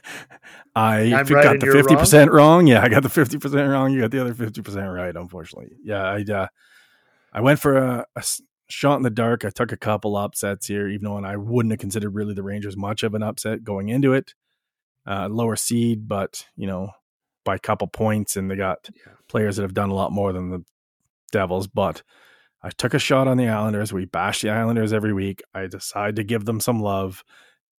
I 0.76 1.12
right 1.12 1.28
got 1.28 1.60
the 1.62 1.68
50% 1.68 2.28
wrong? 2.28 2.36
wrong? 2.36 2.68
Yeah, 2.68 2.84
I 2.84 2.90
got 2.90 3.04
the 3.04 3.10
50% 3.10 3.72
wrong. 3.72 3.94
You 3.94 4.02
got 4.02 4.12
the 4.12 4.20
other 4.20 4.34
50% 4.34 4.94
right, 4.94 5.16
unfortunately. 5.16 5.72
Yeah, 5.82 6.04
I, 6.04 6.22
uh, 6.32 6.48
I 7.32 7.40
went 7.40 7.60
for 7.60 7.78
a, 7.78 8.06
a 8.16 8.24
shot 8.68 8.98
in 8.98 9.04
the 9.04 9.10
dark. 9.10 9.46
I 9.46 9.52
took 9.52 9.72
a 9.72 9.78
couple 9.78 10.18
upsets 10.18 10.68
here, 10.68 10.90
even 10.90 11.06
though 11.06 11.18
I 11.18 11.38
wouldn't 11.38 11.72
have 11.72 11.80
considered 11.80 12.14
really 12.14 12.34
the 12.34 12.44
Rangers 12.44 12.76
much 12.76 13.04
of 13.04 13.16
an 13.16 13.24
upset 13.24 13.64
going 13.64 13.88
into 13.88 14.12
it 14.12 14.34
uh, 15.10 15.28
lower 15.28 15.56
seed, 15.56 16.08
but 16.08 16.46
you 16.56 16.68
know 16.68 16.92
by 17.44 17.56
a 17.56 17.60
couple 17.60 17.88
points, 17.88 18.36
and 18.38 18.50
they 18.50 18.56
got 18.56 18.90
yeah. 18.96 19.14
players 19.28 19.56
that 19.56 19.64
have 19.64 19.74
done 19.74 19.90
a 19.90 19.96
lot 19.96 20.12
more 20.12 20.32
than 20.32 20.52
the 20.52 20.64
Devils. 21.32 21.68
But 21.68 22.04
I 22.62 22.70
took 22.70 22.94
a 22.94 23.00
shot 23.00 23.28
on 23.28 23.38
the 23.38 23.48
Islanders. 23.48 23.92
We 23.92 24.06
bash 24.06 24.42
the 24.42 24.52
Islanders 24.52 24.94
every 24.94 25.14
week. 25.14 25.42
I 25.54 25.66
decided 25.66 26.16
to 26.18 26.24
give 26.24 26.46
them 26.46 26.60
some 26.60 26.80
love, 26.80 27.24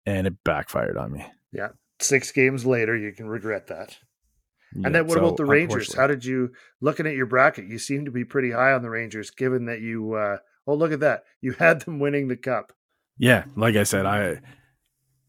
and 0.05 0.27
it 0.27 0.43
backfired 0.45 0.97
on 0.97 1.13
me. 1.13 1.25
Yeah, 1.53 1.69
six 2.01 2.33
games 2.33 2.67
later, 2.67 2.97
you 2.97 3.13
can 3.13 3.29
regret 3.29 3.69
that. 3.69 3.97
Yeah, 4.75 4.87
and 4.87 4.95
then 4.95 5.07
what 5.07 5.15
so, 5.15 5.21
about 5.21 5.37
the 5.37 5.45
Rangers? 5.45 5.95
How 5.95 6.07
did 6.07 6.25
you 6.25 6.51
looking 6.81 7.07
at 7.07 7.17
your 7.17 7.27
bracket? 7.27 7.67
You 7.67 7.79
seem 7.79 8.05
to 8.05 8.11
be 8.11 8.25
pretty 8.25 8.51
high 8.51 8.73
on 8.73 8.83
the 8.83 8.91
Rangers, 8.91 9.31
given 9.31 9.67
that 9.67 9.81
you. 9.81 10.15
Uh, 10.15 10.39
oh, 10.67 10.75
look 10.75 10.93
at 10.93 11.01
that! 11.01 11.25
You 11.41 11.53
had 11.53 11.83
them 11.83 12.01
winning 12.01 12.29
the 12.29 12.37
cup. 12.37 12.73
Yeah, 13.19 13.45
like 13.55 13.77
I 13.77 13.83
said, 13.83 14.07
I 14.07 14.41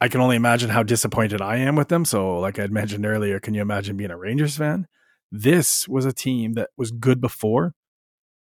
I 0.01 0.07
can 0.07 0.19
only 0.19 0.35
imagine 0.35 0.71
how 0.71 0.81
disappointed 0.81 1.41
I 1.41 1.57
am 1.57 1.75
with 1.75 1.89
them. 1.89 2.05
So, 2.05 2.39
like 2.39 2.57
I 2.57 2.65
mentioned 2.65 3.05
earlier, 3.05 3.39
can 3.39 3.53
you 3.53 3.61
imagine 3.61 3.97
being 3.97 4.09
a 4.09 4.17
Rangers 4.17 4.57
fan? 4.57 4.87
This 5.31 5.87
was 5.87 6.05
a 6.05 6.11
team 6.11 6.53
that 6.53 6.71
was 6.75 6.89
good 6.89 7.21
before, 7.21 7.75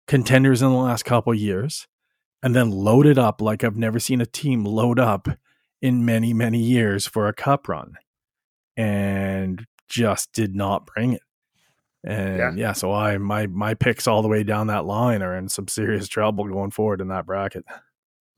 contenders 0.09 0.63
in 0.63 0.71
the 0.71 0.75
last 0.75 1.05
couple 1.05 1.35
years, 1.35 1.87
and 2.43 2.57
then 2.57 2.71
loaded 2.71 3.19
up 3.19 3.43
like 3.43 3.63
I've 3.63 3.77
never 3.77 4.01
seen 4.01 4.23
a 4.23 4.27
team 4.27 4.65
load 4.65 4.99
up 4.99 5.29
in 5.83 6.05
many, 6.05 6.33
many 6.33 6.59
years 6.59 7.07
for 7.07 7.29
a 7.29 7.35
cup 7.35 7.69
run 7.69 7.95
and 8.75 9.67
just 9.87 10.33
did 10.33 10.57
not 10.57 10.87
bring 10.87 11.13
it. 11.13 11.23
And 12.03 12.39
yeah. 12.39 12.53
yeah, 12.57 12.73
so 12.73 12.95
I 12.95 13.19
my 13.19 13.47
my 13.47 13.75
picks 13.75 14.07
all 14.07 14.23
the 14.23 14.29
way 14.29 14.43
down 14.43 14.69
that 14.69 14.87
line 14.87 15.21
are 15.21 15.37
in 15.37 15.51
some 15.51 15.69
serious 15.69 16.09
trouble 16.09 16.49
going 16.49 16.71
forward 16.71 17.03
in 17.03 17.09
that 17.09 17.27
bracket. 17.27 17.65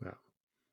Yeah. 0.04 0.14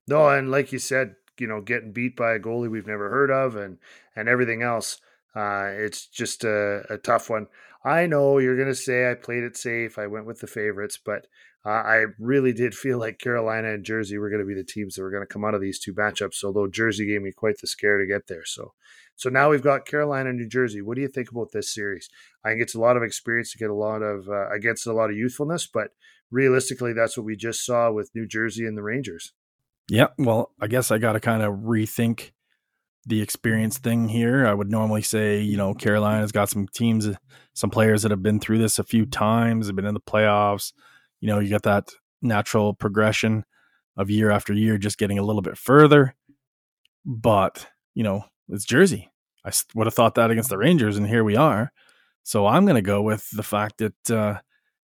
No, 0.08 0.28
and 0.28 0.50
like 0.50 0.72
you 0.72 0.80
said, 0.80 1.16
you 1.40 1.48
know 1.48 1.62
getting 1.62 1.92
beat 1.92 2.16
by 2.16 2.34
a 2.34 2.40
goalie 2.40 2.70
we've 2.70 2.88
never 2.88 3.10
heard 3.10 3.32
of 3.32 3.56
and 3.56 3.78
and 4.16 4.28
everything 4.30 4.62
else 4.62 5.00
Uh, 5.36 5.70
it's 5.76 6.08
just 6.08 6.44
a, 6.44 6.82
a, 6.90 6.98
tough 6.98 7.30
one. 7.30 7.48
I 7.86 8.08
know 8.08 8.40
you're 8.40 8.56
going 8.56 8.68
to 8.68 8.76
say 8.76 9.10
I 9.10 9.14
played 9.14 9.44
it 9.44 9.56
safe. 9.56 10.00
I 10.00 10.08
went 10.08 10.26
with 10.26 10.40
the 10.40 10.48
favorites, 10.48 10.98
but 11.04 11.28
uh, 11.66 11.70
I 11.70 12.06
really 12.18 12.52
did 12.52 12.74
feel 12.84 12.98
like 12.98 13.20
Carolina 13.20 13.74
and 13.74 13.86
Jersey 13.86 14.18
were 14.18 14.30
going 14.30 14.42
to 14.42 14.48
be 14.48 14.56
the 14.56 14.64
teams 14.64 14.96
that 14.96 15.04
were 15.04 15.12
going 15.12 15.24
to 15.24 15.32
come 15.32 15.46
out 15.46 15.54
of 15.54 15.62
these 15.62 15.80
two 15.80 15.94
matchups. 15.94 16.44
Although 16.44 16.68
Jersey 16.68 17.06
gave 17.06 17.22
me 17.22 17.32
quite 17.32 17.60
the 17.60 17.68
scare 17.68 18.00
to 18.00 18.08
get 18.08 18.28
there. 18.28 18.44
So, 18.44 18.74
so 19.16 19.30
now 19.30 19.52
we've 19.52 19.62
got 19.62 19.86
Carolina 19.86 20.30
and 20.30 20.40
New 20.40 20.48
Jersey. 20.48 20.82
What 20.82 20.96
do 20.96 21.02
you 21.02 21.08
think 21.08 21.30
about 21.32 21.52
this 21.52 21.74
series? 21.74 22.10
I 22.44 22.50
think 22.50 22.62
it's 22.62 22.76
a 22.76 22.80
lot 22.80 22.98
of 22.98 23.04
experience 23.04 23.52
to 23.52 23.60
get 23.60 23.70
a 23.70 23.76
lot 23.76 24.02
of 24.02 24.28
uh, 24.28 24.50
against 24.50 24.88
a 24.88 24.94
lot 24.94 25.12
of 25.12 25.16
youthfulness, 25.16 25.68
but 25.68 25.92
realistically, 26.32 26.94
that's 26.94 27.18
what 27.18 27.26
we 27.26 27.36
just 27.36 27.66
saw 27.66 27.92
with 27.92 28.12
New 28.16 28.28
Jersey 28.28 28.66
and 28.66 28.78
the 28.78 28.84
Rangers. 28.84 29.34
Yeah, 29.90 30.08
well, 30.18 30.52
I 30.62 30.68
guess 30.68 30.92
I 30.92 31.00
got 31.00 31.14
to 31.14 31.20
kind 31.20 31.42
of 31.42 31.54
rethink 31.62 32.32
the 33.06 33.22
experience 33.22 33.80
thing 33.80 34.08
here. 34.08 34.46
I 34.46 34.54
would 34.54 34.70
normally 34.70 35.02
say, 35.02 35.42
you 35.42 35.58
know, 35.58 35.74
Carolina's 35.74 36.32
got 36.32 36.50
some 36.50 36.68
teams, 36.68 37.10
some 37.54 37.72
players 37.72 38.04
that 38.04 38.12
have 38.12 38.22
been 38.22 38.40
through 38.40 38.60
this 38.60 38.78
a 38.78 38.84
few 38.84 39.06
times, 39.08 39.66
have 39.68 39.76
been 39.76 39.86
in 39.86 39.96
the 39.96 40.00
playoffs. 40.00 40.74
You 41.22 41.28
know, 41.28 41.40
you 41.40 41.50
got 41.50 41.64
that 41.64 41.90
natural 42.22 42.74
progression 42.74 43.46
of 43.98 44.12
year 44.12 44.30
after 44.30 44.54
year, 44.54 44.78
just 44.78 45.00
getting 45.00 45.18
a 45.18 45.24
little 45.24 45.42
bit 45.42 45.58
further. 45.58 46.16
But, 47.04 47.68
you 47.96 48.04
know, 48.04 48.26
it's 48.48 48.66
Jersey. 48.66 49.10
I 49.44 49.52
would 49.74 49.88
have 49.88 49.96
thought 49.96 50.16
that 50.16 50.30
against 50.30 50.50
the 50.50 50.58
Rangers, 50.58 50.98
and 50.98 51.08
here 51.08 51.24
we 51.24 51.36
are. 51.36 51.72
So 52.24 52.46
I'm 52.46 52.66
going 52.66 52.76
to 52.76 52.82
go 52.82 53.02
with 53.02 53.28
the 53.32 53.44
fact 53.44 53.80
that 53.80 54.12
uh, 54.12 54.40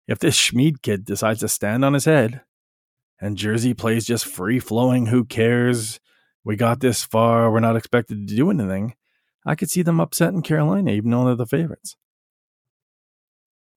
if 0.07 0.19
this 0.19 0.35
Schmid 0.35 0.83
kid 0.83 1.05
decides 1.05 1.39
to 1.39 1.47
stand 1.47 1.83
on 1.83 1.93
his 1.93 2.05
head 2.05 2.41
and 3.21 3.37
Jersey 3.37 3.73
plays 3.73 4.05
just 4.05 4.25
free 4.25 4.59
flowing, 4.59 5.05
who 5.05 5.23
cares? 5.23 5.99
we 6.43 6.55
got 6.55 6.79
this 6.79 7.03
far. 7.03 7.51
We're 7.51 7.59
not 7.59 7.75
expected 7.75 8.27
to 8.27 8.35
do 8.35 8.49
anything. 8.49 8.95
I 9.45 9.55
could 9.55 9.69
see 9.69 9.81
them 9.81 9.99
upsetting 9.99 10.41
Carolina, 10.41 10.91
even 10.91 11.11
though 11.11 11.25
they're 11.25 11.35
the 11.35 11.45
favorites. 11.45 11.95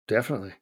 Definitely. 0.06 0.54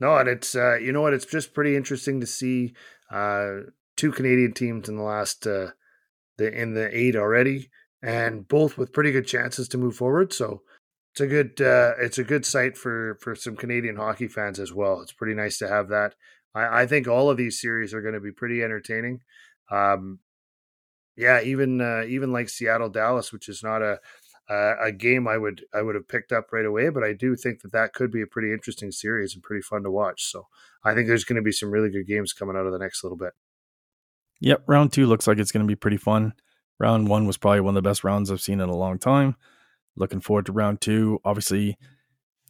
No, 0.00 0.16
and 0.16 0.28
it's 0.28 0.54
uh, 0.54 0.76
you 0.76 0.92
know 0.92 1.00
what? 1.00 1.14
It's 1.14 1.26
just 1.26 1.54
pretty 1.54 1.76
interesting 1.76 2.20
to 2.20 2.26
see 2.26 2.74
uh, 3.10 3.60
two 3.96 4.12
Canadian 4.12 4.52
teams 4.52 4.88
in 4.88 4.96
the 4.96 5.02
last 5.02 5.46
uh, 5.46 5.70
the 6.38 6.52
in 6.52 6.74
the 6.74 6.94
eight 6.96 7.16
already, 7.16 7.70
and 8.02 8.46
both 8.46 8.76
with 8.76 8.92
pretty 8.92 9.12
good 9.12 9.26
chances 9.26 9.68
to 9.68 9.78
move 9.78 9.96
forward. 9.96 10.32
So 10.32 10.62
it's 11.12 11.20
a 11.20 11.26
good 11.26 11.60
uh, 11.60 11.92
it's 11.98 12.18
a 12.18 12.24
good 12.24 12.44
sight 12.44 12.76
for 12.76 13.16
for 13.20 13.34
some 13.34 13.56
Canadian 13.56 13.96
hockey 13.96 14.28
fans 14.28 14.58
as 14.58 14.72
well. 14.72 15.00
It's 15.00 15.12
pretty 15.12 15.34
nice 15.34 15.56
to 15.58 15.68
have 15.68 15.88
that. 15.88 16.14
I, 16.54 16.82
I 16.82 16.86
think 16.86 17.08
all 17.08 17.30
of 17.30 17.36
these 17.36 17.60
series 17.60 17.94
are 17.94 18.02
going 18.02 18.14
to 18.14 18.20
be 18.20 18.32
pretty 18.32 18.62
entertaining. 18.62 19.20
Um, 19.70 20.20
yeah, 21.16 21.40
even 21.42 21.80
uh, 21.80 22.04
even 22.06 22.32
like 22.32 22.48
Seattle 22.48 22.88
Dallas, 22.88 23.32
which 23.32 23.48
is 23.48 23.62
not 23.62 23.82
a 23.82 24.00
a 24.48 24.92
game 24.92 25.26
I 25.26 25.38
would 25.38 25.64
I 25.72 25.82
would 25.82 25.94
have 25.94 26.08
picked 26.08 26.32
up 26.32 26.52
right 26.52 26.64
away, 26.64 26.88
but 26.90 27.02
I 27.02 27.12
do 27.12 27.36
think 27.36 27.62
that 27.62 27.72
that 27.72 27.94
could 27.94 28.10
be 28.10 28.22
a 28.22 28.26
pretty 28.26 28.52
interesting 28.52 28.90
series 28.90 29.34
and 29.34 29.42
pretty 29.42 29.62
fun 29.62 29.82
to 29.84 29.90
watch. 29.90 30.24
So 30.24 30.48
I 30.84 30.94
think 30.94 31.06
there's 31.06 31.24
going 31.24 31.36
to 31.36 31.42
be 31.42 31.52
some 31.52 31.70
really 31.70 31.90
good 31.90 32.06
games 32.06 32.32
coming 32.32 32.56
out 32.56 32.66
of 32.66 32.72
the 32.72 32.78
next 32.78 33.02
little 33.02 33.16
bit. 33.16 33.32
Yep, 34.40 34.64
round 34.66 34.92
two 34.92 35.06
looks 35.06 35.26
like 35.26 35.38
it's 35.38 35.52
going 35.52 35.64
to 35.64 35.70
be 35.70 35.76
pretty 35.76 35.96
fun. 35.96 36.34
Round 36.78 37.08
one 37.08 37.26
was 37.26 37.36
probably 37.36 37.60
one 37.60 37.76
of 37.76 37.82
the 37.82 37.88
best 37.88 38.02
rounds 38.02 38.30
I've 38.30 38.40
seen 38.40 38.60
in 38.60 38.68
a 38.68 38.76
long 38.76 38.98
time. 38.98 39.36
Looking 39.96 40.20
forward 40.20 40.46
to 40.46 40.52
round 40.52 40.80
two. 40.80 41.20
Obviously, 41.24 41.78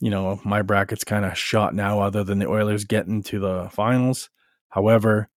you 0.03 0.11
know 0.11 0.41
my 0.45 0.63
bracket's 0.63 1.05
kind 1.05 1.25
of 1.25 1.39
shot 1.39 1.77
now, 1.77 2.01
other 2.01 2.25
than 2.25 2.41
the 2.41 2.49
Oilers 2.49 2.85
getting 2.85 3.23
to 3.23 3.39
the 3.39 3.69
finals. 3.71 4.29
However, 4.71 5.29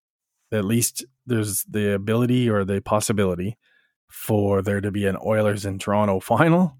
at 0.51 0.65
least 0.65 1.05
there's 1.27 1.63
the 1.65 1.93
ability 1.93 2.49
or 2.49 2.65
the 2.65 2.81
possibility 2.81 3.57
for 4.09 4.63
there 4.63 4.81
to 4.81 4.89
be 4.89 5.05
an 5.05 5.17
Oilers 5.23 5.65
in 5.65 5.77
Toronto 5.77 6.19
final, 6.33 6.77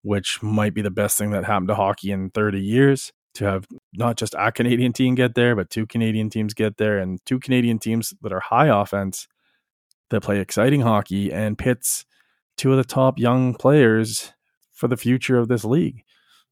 which 0.00 0.42
might 0.42 0.72
be 0.72 0.80
the 0.80 0.90
best 0.90 1.18
thing 1.18 1.30
that 1.32 1.44
happened 1.44 1.68
to 1.68 1.74
hockey 1.74 2.10
in 2.10 2.30
30 2.30 2.60
years. 2.60 3.12
To 3.34 3.44
have 3.44 3.66
not 3.92 4.16
just 4.16 4.34
a 4.36 4.50
Canadian 4.50 4.94
team 4.94 5.14
get 5.14 5.34
there, 5.34 5.54
but 5.54 5.68
two 5.68 5.86
Canadian 5.86 6.30
teams 6.30 6.54
get 6.54 6.78
there, 6.78 6.98
and 6.98 7.20
two 7.26 7.38
Canadian 7.38 7.78
teams 7.78 8.14
that 8.22 8.32
are 8.32 8.40
high 8.40 8.68
offense 8.68 9.28
that 10.08 10.22
play 10.22 10.40
exciting 10.40 10.80
hockey 10.80 11.30
and 11.30 11.58
pits 11.58 12.06
two 12.56 12.72
of 12.72 12.78
the 12.78 12.84
top 12.84 13.18
young 13.18 13.54
players 13.54 14.32
for 14.72 14.88
the 14.88 14.96
future 14.96 15.38
of 15.38 15.48
this 15.48 15.64
league 15.64 16.02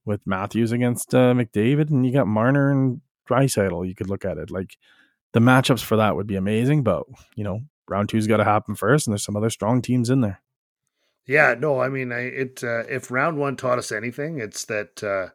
with 0.07 0.27
Matthews 0.27 0.73
against 0.73 1.15
uh, 1.15 1.35
McDavid, 1.35 1.91
and 1.91 2.07
you 2.07 2.13
got 2.13 2.27
Marner 2.27 2.71
and 2.71 3.03
Draisaitl. 3.29 3.87
You 3.87 3.95
could 3.95 4.09
look 4.09 4.25
at 4.25 4.39
it 4.39 4.51
like 4.51 4.79
the 5.33 5.41
matchups 5.41 5.83
for 5.83 5.97
that 5.97 6.17
would 6.17 6.27
be 6.27 6.37
amazing. 6.37 6.83
But 6.83 7.05
you 7.35 7.45
know, 7.45 7.61
round 7.89 8.09
two's 8.09 8.27
got 8.27 8.39
to 8.39 8.45
happen 8.45 8.75
first, 8.75 9.07
and 9.07 9.13
there's 9.13 9.25
some 9.25 9.37
other 9.37 9.51
strong 9.51 9.83
teams 9.83 10.09
in 10.09 10.23
there. 10.23 10.41
Yeah, 11.27 11.57
no, 11.59 11.81
I 11.81 11.89
mean, 11.89 12.13
I, 12.13 12.21
it 12.21 12.63
uh, 12.63 12.85
if 12.89 13.11
round 13.11 13.37
one 13.37 13.57
taught 13.57 13.79
us 13.79 13.91
anything, 13.91 14.39
it's 14.39 14.65
that 14.67 15.03
uh, 15.03 15.33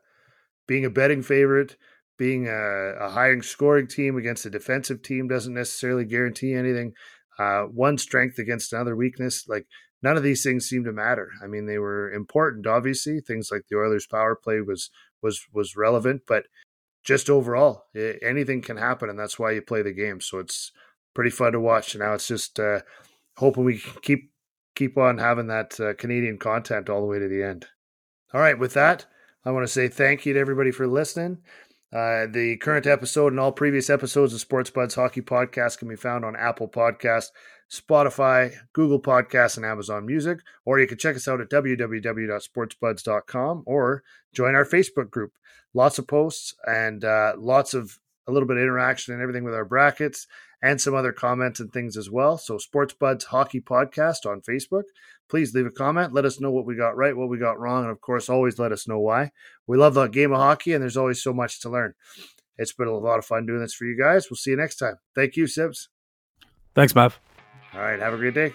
being 0.66 0.86
a 0.86 0.90
betting 0.90 1.22
favorite, 1.22 1.76
being 2.18 2.48
a, 2.48 2.94
a 3.00 3.10
high 3.10 3.38
scoring 3.42 3.88
team 3.88 4.18
against 4.18 4.46
a 4.46 4.50
defensive 4.50 5.02
team 5.02 5.28
doesn't 5.28 5.54
necessarily 5.54 6.06
guarantee 6.06 6.54
anything. 6.54 6.94
Uh, 7.38 7.64
one 7.64 7.98
strength 7.98 8.38
against 8.38 8.72
another 8.72 8.96
weakness, 8.96 9.48
like 9.50 9.66
none 10.02 10.18
of 10.18 10.24
these 10.24 10.44
things 10.44 10.68
seem 10.68 10.84
to 10.86 10.92
matter. 10.92 11.30
I 11.44 11.48
mean, 11.48 11.66
they 11.66 11.78
were 11.78 12.12
important, 12.12 12.68
obviously. 12.68 13.20
Things 13.20 13.50
like 13.52 13.64
the 13.70 13.78
Oilers' 13.78 14.08
power 14.08 14.36
play 14.36 14.62
was 14.62 14.90
was 15.22 15.46
was 15.54 15.76
relevant, 15.76 16.24
but 16.28 16.46
just 17.04 17.30
overall, 17.30 17.86
anything 18.22 18.62
can 18.62 18.78
happen, 18.78 19.10
and 19.10 19.18
that's 19.18 19.40
why 19.40 19.52
you 19.52 19.62
play 19.62 19.82
the 19.82 19.92
game. 19.92 20.22
So 20.22 20.40
it's 20.40 20.72
pretty 21.14 21.32
fun 21.32 21.54
to 21.54 21.60
watch. 21.60 21.96
And 21.96 22.04
Now 22.04 22.14
it's 22.14 22.28
just 22.28 22.60
uh, 22.60 22.82
hoping 23.38 23.64
we 23.64 23.82
keep 24.02 24.32
keep 24.76 24.98
on 24.98 25.18
having 25.18 25.48
that 25.48 25.80
uh, 25.80 25.94
Canadian 25.96 26.38
content 26.38 26.90
all 26.90 27.02
the 27.02 27.08
way 27.08 27.20
to 27.20 27.28
the 27.28 27.44
end. 27.44 27.68
All 28.34 28.42
right, 28.42 28.58
with 28.58 28.74
that, 28.74 29.06
I 29.44 29.52
want 29.52 29.66
to 29.66 29.72
say 29.72 29.88
thank 29.88 30.26
you 30.26 30.34
to 30.34 30.40
everybody 30.40 30.72
for 30.72 30.88
listening. 30.88 31.40
Uh, 31.94 32.26
the 32.32 32.58
current 32.62 32.88
episode 32.88 33.34
and 33.34 33.40
all 33.40 33.52
previous 33.52 33.90
episodes 33.90 34.34
of 34.34 34.40
Sports 34.40 34.70
Budz 34.70 34.96
Hockey 34.96 35.22
Podcast 35.22 35.78
can 35.78 35.90
be 35.90 35.98
found 35.98 36.24
on 36.24 36.38
Apple 36.38 36.70
Podcast, 36.70 37.28
Spotify, 37.72 38.54
Google 38.74 39.02
Podcasts, 39.02 39.58
and 39.58 39.66
Amazon 39.66 40.06
Music. 40.06 40.40
Or 40.66 40.80
you 40.80 40.88
can 40.88 40.98
check 40.98 41.16
us 41.16 41.28
out 41.28 41.42
at 41.42 41.50
www.sportsbudz.com 41.50 43.64
or 43.66 44.04
join 44.34 44.56
our 44.56 44.66
Facebook 44.66 45.10
group 45.10 45.34
lots 45.74 45.98
of 45.98 46.08
posts 46.08 46.54
and 46.68 47.06
uh, 47.06 47.34
lots 47.38 47.74
of 47.74 47.98
a 48.28 48.32
little 48.32 48.48
bit 48.48 48.58
of 48.58 48.64
interaction 48.64 49.14
and 49.14 49.24
everything 49.24 49.44
with 49.44 49.54
our 49.54 49.66
brackets 49.66 50.28
and 50.62 50.80
some 50.80 50.94
other 50.94 51.12
comments 51.12 51.60
and 51.60 51.74
things 51.74 51.98
as 51.98 52.10
well. 52.10 52.38
So, 52.38 52.58
Sports 52.58 52.94
Budz 52.94 53.26
Hockey 53.26 53.62
Podcast 53.62 54.30
on 54.30 54.42
Facebook. 54.42 54.84
Please 55.30 55.56
leave 55.56 55.66
a 55.66 55.72
comment. 55.72 56.14
Let 56.14 56.26
us 56.26 56.40
know 56.40 56.52
what 56.52 56.66
we 56.66 56.76
got 56.76 56.98
right, 56.98 57.16
what 57.16 57.30
we 57.30 57.38
got 57.38 57.60
wrong, 57.60 57.84
and 57.84 57.92
of 57.92 58.02
course, 58.02 58.30
always 58.30 58.60
let 58.60 58.72
us 58.72 58.88
know 58.88 59.00
why. 59.00 59.32
We 59.66 59.78
love 59.78 59.94
the 59.94 60.08
game 60.08 60.34
of 60.34 60.40
hockey, 60.40 60.74
and 60.74 60.82
there's 60.82 60.98
always 60.98 61.24
so 61.24 61.34
much 61.34 61.62
to 61.62 61.70
learn. 61.70 61.94
It's 62.58 62.74
been 62.74 62.88
a 62.88 62.98
lot 62.98 63.18
of 63.18 63.26
fun 63.26 63.46
doing 63.46 63.62
this 63.62 63.74
for 63.74 63.86
you 63.86 63.98
guys. 63.98 64.30
We'll 64.30 64.38
see 64.38 64.52
you 64.52 64.58
next 64.58 64.76
time. 64.76 64.96
Thank 65.16 65.38
you, 65.38 65.48
Sips. 65.48 65.88
Thanks, 66.76 66.94
Mav. 66.94 67.20
All 67.74 67.82
right. 67.82 68.00
Have 68.00 68.14
a 68.14 68.18
great 68.18 68.34
day. 68.34 68.54